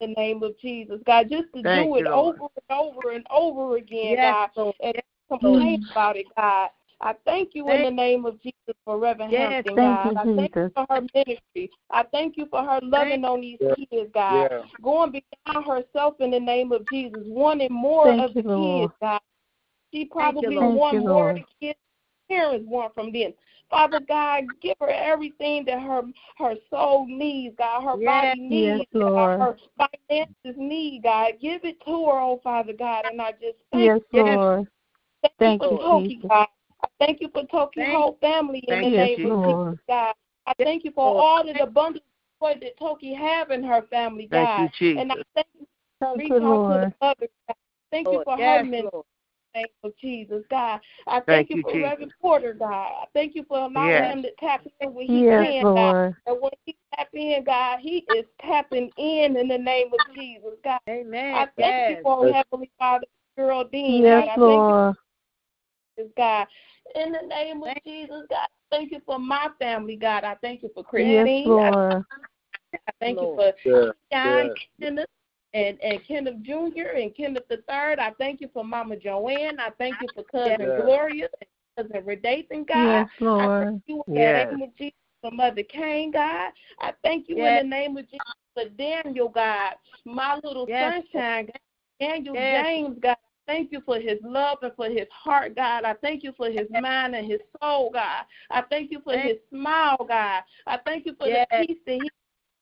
[0.00, 1.00] in the name of Jesus.
[1.06, 2.36] God, just to Thank do it Lord.
[2.38, 4.74] over and over and over again, Yes, God, Lord.
[4.82, 6.70] and complain about it, God.
[7.00, 10.06] I thank you in the name of Jesus for Reverend Yes, Hampton, thank God.
[10.06, 11.70] you, I thank you for her ministry.
[11.90, 14.50] I thank you for her loving on these kids, God.
[14.82, 18.90] Going beyond herself in the name of Jesus, wanting more Thank of the Lord.
[18.90, 19.20] kids, God.
[19.92, 20.74] She probably Lord.
[20.74, 21.78] want Thank you, more of the kids
[22.28, 23.32] parents want from them.
[23.70, 26.02] Father God, give her everything that her
[26.38, 31.32] her soul needs, God, her Yes, body needs, yes, God, her finances need, God.
[31.40, 34.22] Give it to her, oh Father God, and I just thank Yes, you.
[34.22, 34.68] Lord.
[35.22, 36.28] Thank, Thank you you, Toki, Jesus.
[36.28, 36.46] God.
[36.82, 39.68] I thank you for Toki Thank- whole family in the name Yes, of Lord.
[39.70, 40.14] Jesus, God.
[40.46, 42.04] I thank you for all of the abundant
[42.40, 44.62] joy that Toki have in her family, Thank God.
[44.62, 45.00] you, Jesus.
[45.02, 45.66] And I thank you
[45.98, 46.94] for Thank reach out to the Lord.
[47.00, 47.30] others.
[47.48, 47.56] God.
[47.90, 49.00] Thank you for Yes, her ministry in
[49.54, 50.80] the name of Jesus, God.
[51.06, 51.82] I thank, Thank you you, for Jesus.
[51.84, 52.70] Reverend Porter, God.
[53.02, 54.12] I thank you for allowing Yes.
[54.14, 55.74] him to tap in when he Yes, can, God.
[55.74, 56.16] Lord.
[56.26, 60.52] And when he tap in, God, he is tapping in in the name of Jesus,
[60.62, 60.80] God.
[60.88, 61.34] Amen.
[61.34, 61.90] I thank yes.
[61.90, 63.06] you for Heavenly Father,
[63.38, 64.28] Geraldine, Yes, God.
[64.28, 64.96] I thank Lord.
[65.96, 66.46] You, God.
[66.94, 70.24] In the name of Jesus, God, thank you for my family, God.
[70.24, 71.26] I thank you for Christine.
[71.26, 72.04] Yes, Lord.
[72.74, 73.38] I thank Lord.
[73.38, 75.06] you for John Kenneth
[75.54, 76.96] and, and Kenneth Jr.
[76.96, 77.98] and Kenneth the Third.
[77.98, 79.58] I thank you for Mama Joanne.
[79.58, 80.80] I thank you for cousin Yes.
[80.82, 82.84] Gloria and cousin Redathan, God.
[82.84, 83.64] Yes, I Lord.
[83.64, 84.46] thank you in Yes.
[84.50, 86.52] the name of Jesus for Mother Kane, God.
[86.80, 87.62] I thank you Yes.
[87.62, 89.74] in the name of Jesus for Daniel, God,
[90.04, 91.02] my little Yes.
[91.12, 91.60] sunshine, God.
[91.98, 92.64] Daniel Yes.
[92.66, 93.16] James, God.
[93.46, 95.84] Thank you for his love and for his heart, God.
[95.84, 98.24] I thank you for his mind and his soul, God.
[98.50, 100.42] I thank you for Thank- his smile, God.
[100.66, 101.46] I thank you for Yes.
[101.50, 102.10] the peace that he gives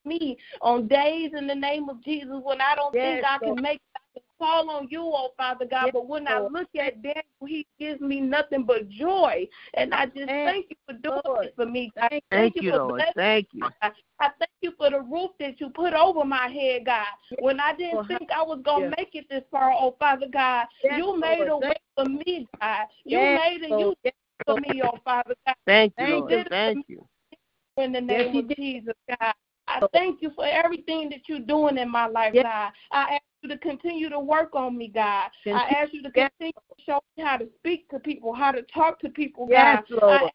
[0.04, 3.62] me on days in the name of Jesus when I don't think Yes, I can
[3.62, 3.80] make
[4.44, 5.86] I call on you, oh Father God.
[5.86, 9.46] Yes, but when I look at Daniel, he gives me nothing but joy.
[9.74, 11.46] And I just Thank thank you for doing Lord.
[11.46, 11.90] it for me.
[11.96, 12.08] God.
[12.10, 13.02] Thank Thank you, Lord.
[13.16, 13.62] Thank you.
[13.82, 13.90] I
[14.20, 17.06] I thank you for the roof that you put over my head, God.
[17.40, 18.08] When I didn't Lord.
[18.08, 18.94] think I was going to Yes.
[18.98, 21.50] make it this far, oh Father God, Yes, you made Lord.
[21.50, 22.86] a way for me, God.
[23.04, 24.14] You Yes, made it you Yes,
[24.46, 25.56] for me, oh Father God.
[25.66, 26.32] Thank you, Thank Lord.
[26.32, 26.44] you.
[26.50, 27.06] Thank you.
[27.76, 28.56] In the name of.
[28.56, 29.34] Jesus, God.
[29.66, 32.44] I thank you for everything that you're doing in my life, Yes.
[32.44, 32.72] God.
[32.92, 35.30] I ask you to continue to work on me, God.
[35.46, 38.62] I ask you to continue to show me how to speak to people, how to
[38.62, 40.02] talk to people, Yes, God.
[40.02, 40.30] Lord.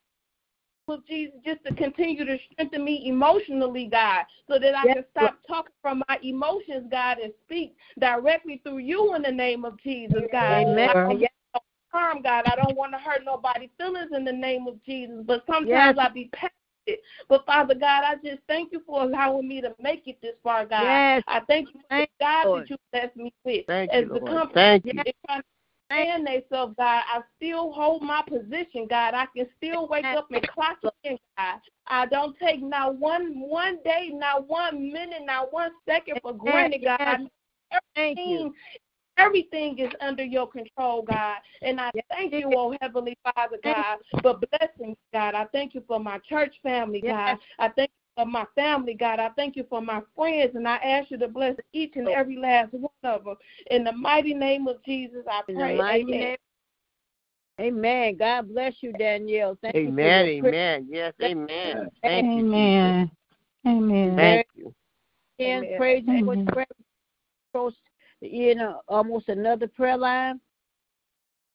[0.88, 5.06] Of Jesus just to continue to strengthen me emotionally, God, so that I Yes, can
[5.12, 9.80] stop talking from my emotions, God, and speak directly through you in the name of
[9.84, 10.64] Jesus, God.
[10.64, 10.90] Amen.
[10.90, 11.60] I don't want no
[11.92, 12.46] harm, God.
[12.48, 15.96] I don't want to hurt nobody's feelings in the name of Jesus, but sometimes Yes.
[16.00, 16.54] I be passionate.
[17.28, 20.66] But Father God, I just thank you for allowing me to make it this far,
[20.66, 20.84] God.
[20.84, 21.24] Yes.
[21.28, 22.64] I thank you for Thank you, God Lord.
[22.64, 23.66] that you blessed me with.
[23.68, 24.32] Thank As you, the Lord.
[24.32, 24.92] company Thank you.
[24.92, 25.46] is trying to
[25.92, 29.14] stand themselves, God, I still hold my position, God.
[29.14, 31.60] I can still wake up and clock in, God.
[31.88, 36.84] I don't take not one one day, not one minute, not one second for granted,
[36.84, 37.20] God.
[37.96, 38.26] Thank you.
[38.26, 38.54] everything,
[39.20, 41.38] everything is under your control, God.
[41.62, 45.36] And I thank you, oh Heavenly Father, God, for blessings, God.
[45.36, 47.38] I thank you for my church family, God.
[47.60, 49.20] I thank you for my family, God.
[49.20, 52.38] I thank you for my friends, and I ask you to bless each and every
[52.38, 53.36] last one of them.
[53.72, 55.80] In the mighty name of Jesus, I pray.
[55.80, 56.38] Amen.
[57.60, 58.16] Amen.
[58.18, 59.58] God bless you, Danielle.
[59.62, 60.28] Thank you Amen.
[60.28, 60.54] your prayer.
[60.54, 60.88] Amen.
[60.90, 61.14] Yes.
[61.22, 61.90] Amen.
[62.02, 62.54] Thank you.
[62.54, 63.12] Amen.
[63.68, 64.16] Amen.
[64.16, 64.74] Thank you.
[65.40, 65.78] And Amen.
[65.78, 66.66] praise you for prayer.
[68.20, 70.40] Close, You know, almost another prayer line.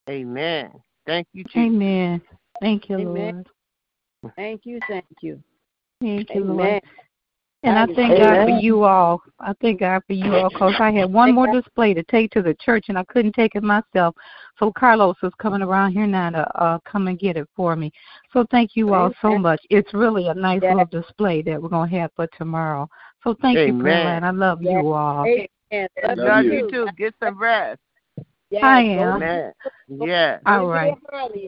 [0.09, 0.71] Amen.
[1.07, 1.59] Thank you, Jesus.
[1.59, 2.23] Amen.
[2.61, 3.45] Thank you, Amen.
[4.23, 4.35] Lord.
[4.37, 4.81] Thank you.
[4.89, 5.43] Thank you.
[6.01, 6.57] Thank you, Amen.
[6.57, 6.83] Lord.
[7.63, 9.23] And I thank God for you all.
[9.41, 12.43] I thank God for you all because I had one more display to take to
[12.43, 14.15] the church and I couldn't take it myself.
[14.59, 17.91] So Carlos is coming around here now to uh, come and get it for me.
[18.35, 19.63] So thank you all so much.
[19.71, 22.87] It's really a nice little display that we're going to have for tomorrow.
[23.23, 23.83] So thank you, Amen.
[23.83, 24.25] Caroline.
[24.25, 25.25] I love you all.
[25.25, 25.47] Amen.
[25.73, 26.53] Love Love you.
[26.53, 26.87] you too.
[26.97, 27.81] Get some rest.
[28.51, 29.17] Yes, I am.
[29.17, 29.53] Amen.
[29.89, 30.41] Yes.
[30.47, 30.95] Go All to right.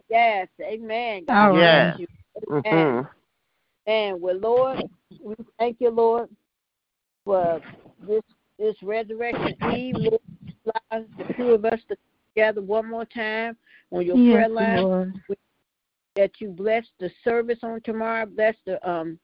[0.09, 0.47] Yes.
[0.61, 1.25] Amen.
[1.27, 1.99] God All bless right.
[1.99, 2.07] you.
[2.49, 2.63] Amen.
[2.65, 3.09] Mhm.
[3.87, 4.83] And well, Lord,
[5.23, 6.29] we thank you, Lord,
[7.23, 7.61] for
[8.05, 8.21] this
[8.59, 9.95] this resurrection eve.
[9.95, 11.95] Lord, the two of us to
[12.35, 13.57] together one more time
[13.91, 14.83] on your prayer line.
[14.83, 15.13] Lord.
[16.15, 18.25] That you bless the service on tomorrow.
[18.25, 19.19] Bless the um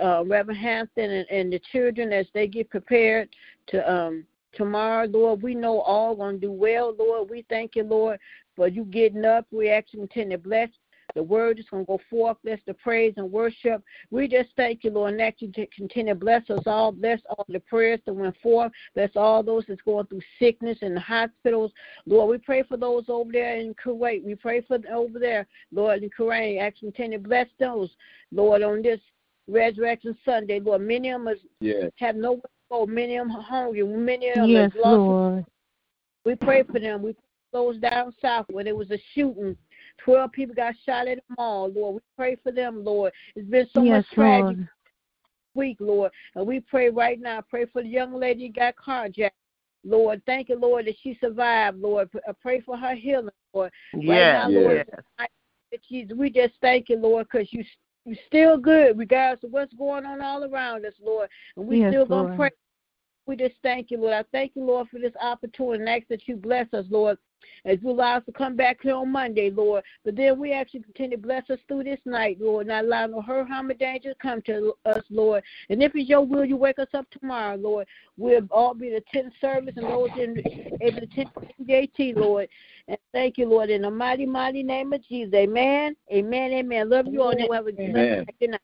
[0.00, 3.28] uh Reverend Hampton and, and the children as they get prepared
[3.68, 5.42] to um tomorrow, Lord.
[5.42, 7.30] We know all gonna do well, Lord.
[7.30, 8.18] We thank you, Lord,
[8.56, 9.46] for you getting up.
[9.50, 10.70] We actually you to bless.
[11.14, 12.36] The word is going to go forth.
[12.44, 13.82] Bless the praise and worship.
[14.10, 16.92] We just thank you, Lord, and ask you to continue to bless us all.
[16.92, 18.72] Bless all the prayers that went forth.
[18.94, 21.72] Bless all those that's going through sickness in the hospitals.
[22.06, 24.22] Lord, we pray for those over there in Kuwait.
[24.22, 26.74] We pray for over there, Lord, in Kuwait.
[26.74, 27.90] To continue to bless those,
[28.30, 29.00] Lord, on this
[29.48, 30.60] Resurrection Sunday.
[30.60, 31.90] Lord, many of us Yes.
[31.96, 32.86] have nowhere to go.
[32.86, 33.82] Many of them are hungry.
[33.82, 34.96] Many of them Yes, is lost.
[34.96, 35.46] Lord.
[36.24, 37.02] We pray for them.
[37.02, 37.22] We pray
[37.52, 39.56] those down south where there was a shooting.
[39.98, 41.94] Twelve people got shot at the mall, Lord.
[41.94, 43.12] We pray for them, Lord.
[43.34, 44.68] It's been so Yes, much tragedy Lord.
[45.54, 46.12] week, Lord.
[46.34, 47.40] And we pray right now.
[47.40, 49.30] Pray for the young lady who got carjacked.
[49.84, 52.10] Lord, thank you, Lord, that she survived, Lord.
[52.26, 53.72] I uh, pray for her healing, Lord.
[53.94, 54.34] Yes.
[54.34, 55.30] now, Lord, Yes.
[55.70, 57.62] That Jesus, we just thank you, Lord, because you
[58.08, 61.28] you still good, regardless of what's going on all around us, Lord.
[61.56, 62.36] And we Yes, still gonna Lord.
[62.36, 62.50] pray.
[63.28, 64.14] We just thank you, Lord.
[64.14, 67.18] I thank you, Lord, for this opportunity and ask that you bless us, Lord,
[67.66, 69.84] as you allow us to come back here on Monday, Lord.
[70.02, 73.20] But then we actually continue to bless us through this night, Lord, not allow no
[73.20, 75.42] hurt, harm, or danger to come to us, Lord.
[75.68, 77.86] And if it's your will, you wake us up tomorrow, Lord.
[78.16, 80.42] We'll all be the 10th service and those in
[80.80, 81.30] able to attend
[81.68, 82.48] JT, Lord.
[82.88, 85.34] And thank you, Lord, in the mighty, mighty name of Jesus.
[85.34, 85.94] Amen.
[86.10, 86.52] Amen.
[86.52, 86.88] Amen.
[86.88, 87.32] Love you all.
[87.32, 88.60] and Have a good night.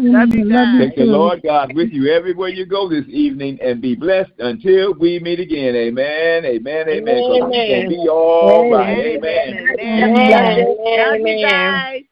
[0.00, 0.20] Good mm, night.
[0.28, 0.88] Love you Love guys.
[0.88, 1.04] Take the.
[1.04, 5.40] Lord God with you everywhere you go this evening and be blessed until we meet
[5.40, 5.74] again.
[5.76, 6.44] Amen.
[6.44, 6.88] Amen.
[6.88, 7.22] Amen.
[7.22, 7.80] 'Cause we Amen.
[7.82, 8.98] can be all right.
[8.98, 9.78] Amen.
[9.78, 9.78] Amen.
[9.80, 10.10] Amen.
[10.10, 10.98] Amen.
[10.98, 12.02] Love you guys.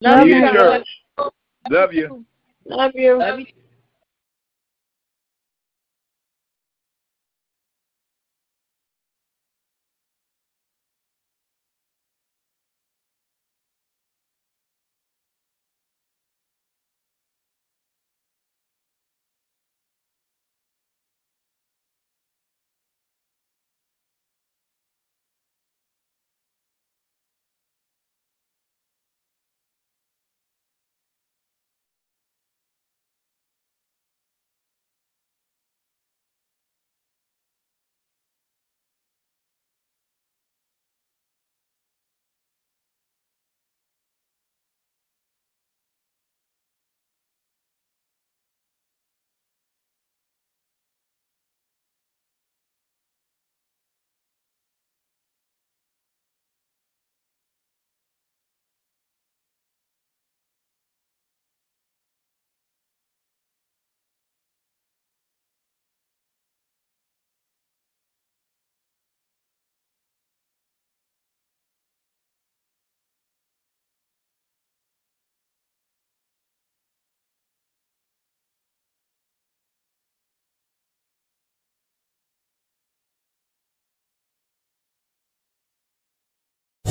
[0.00, 0.54] Love See you you in guys.
[0.54, 0.88] church.
[1.70, 2.24] Love you.
[2.64, 3.18] Love you.
[3.18, 3.46] Love you.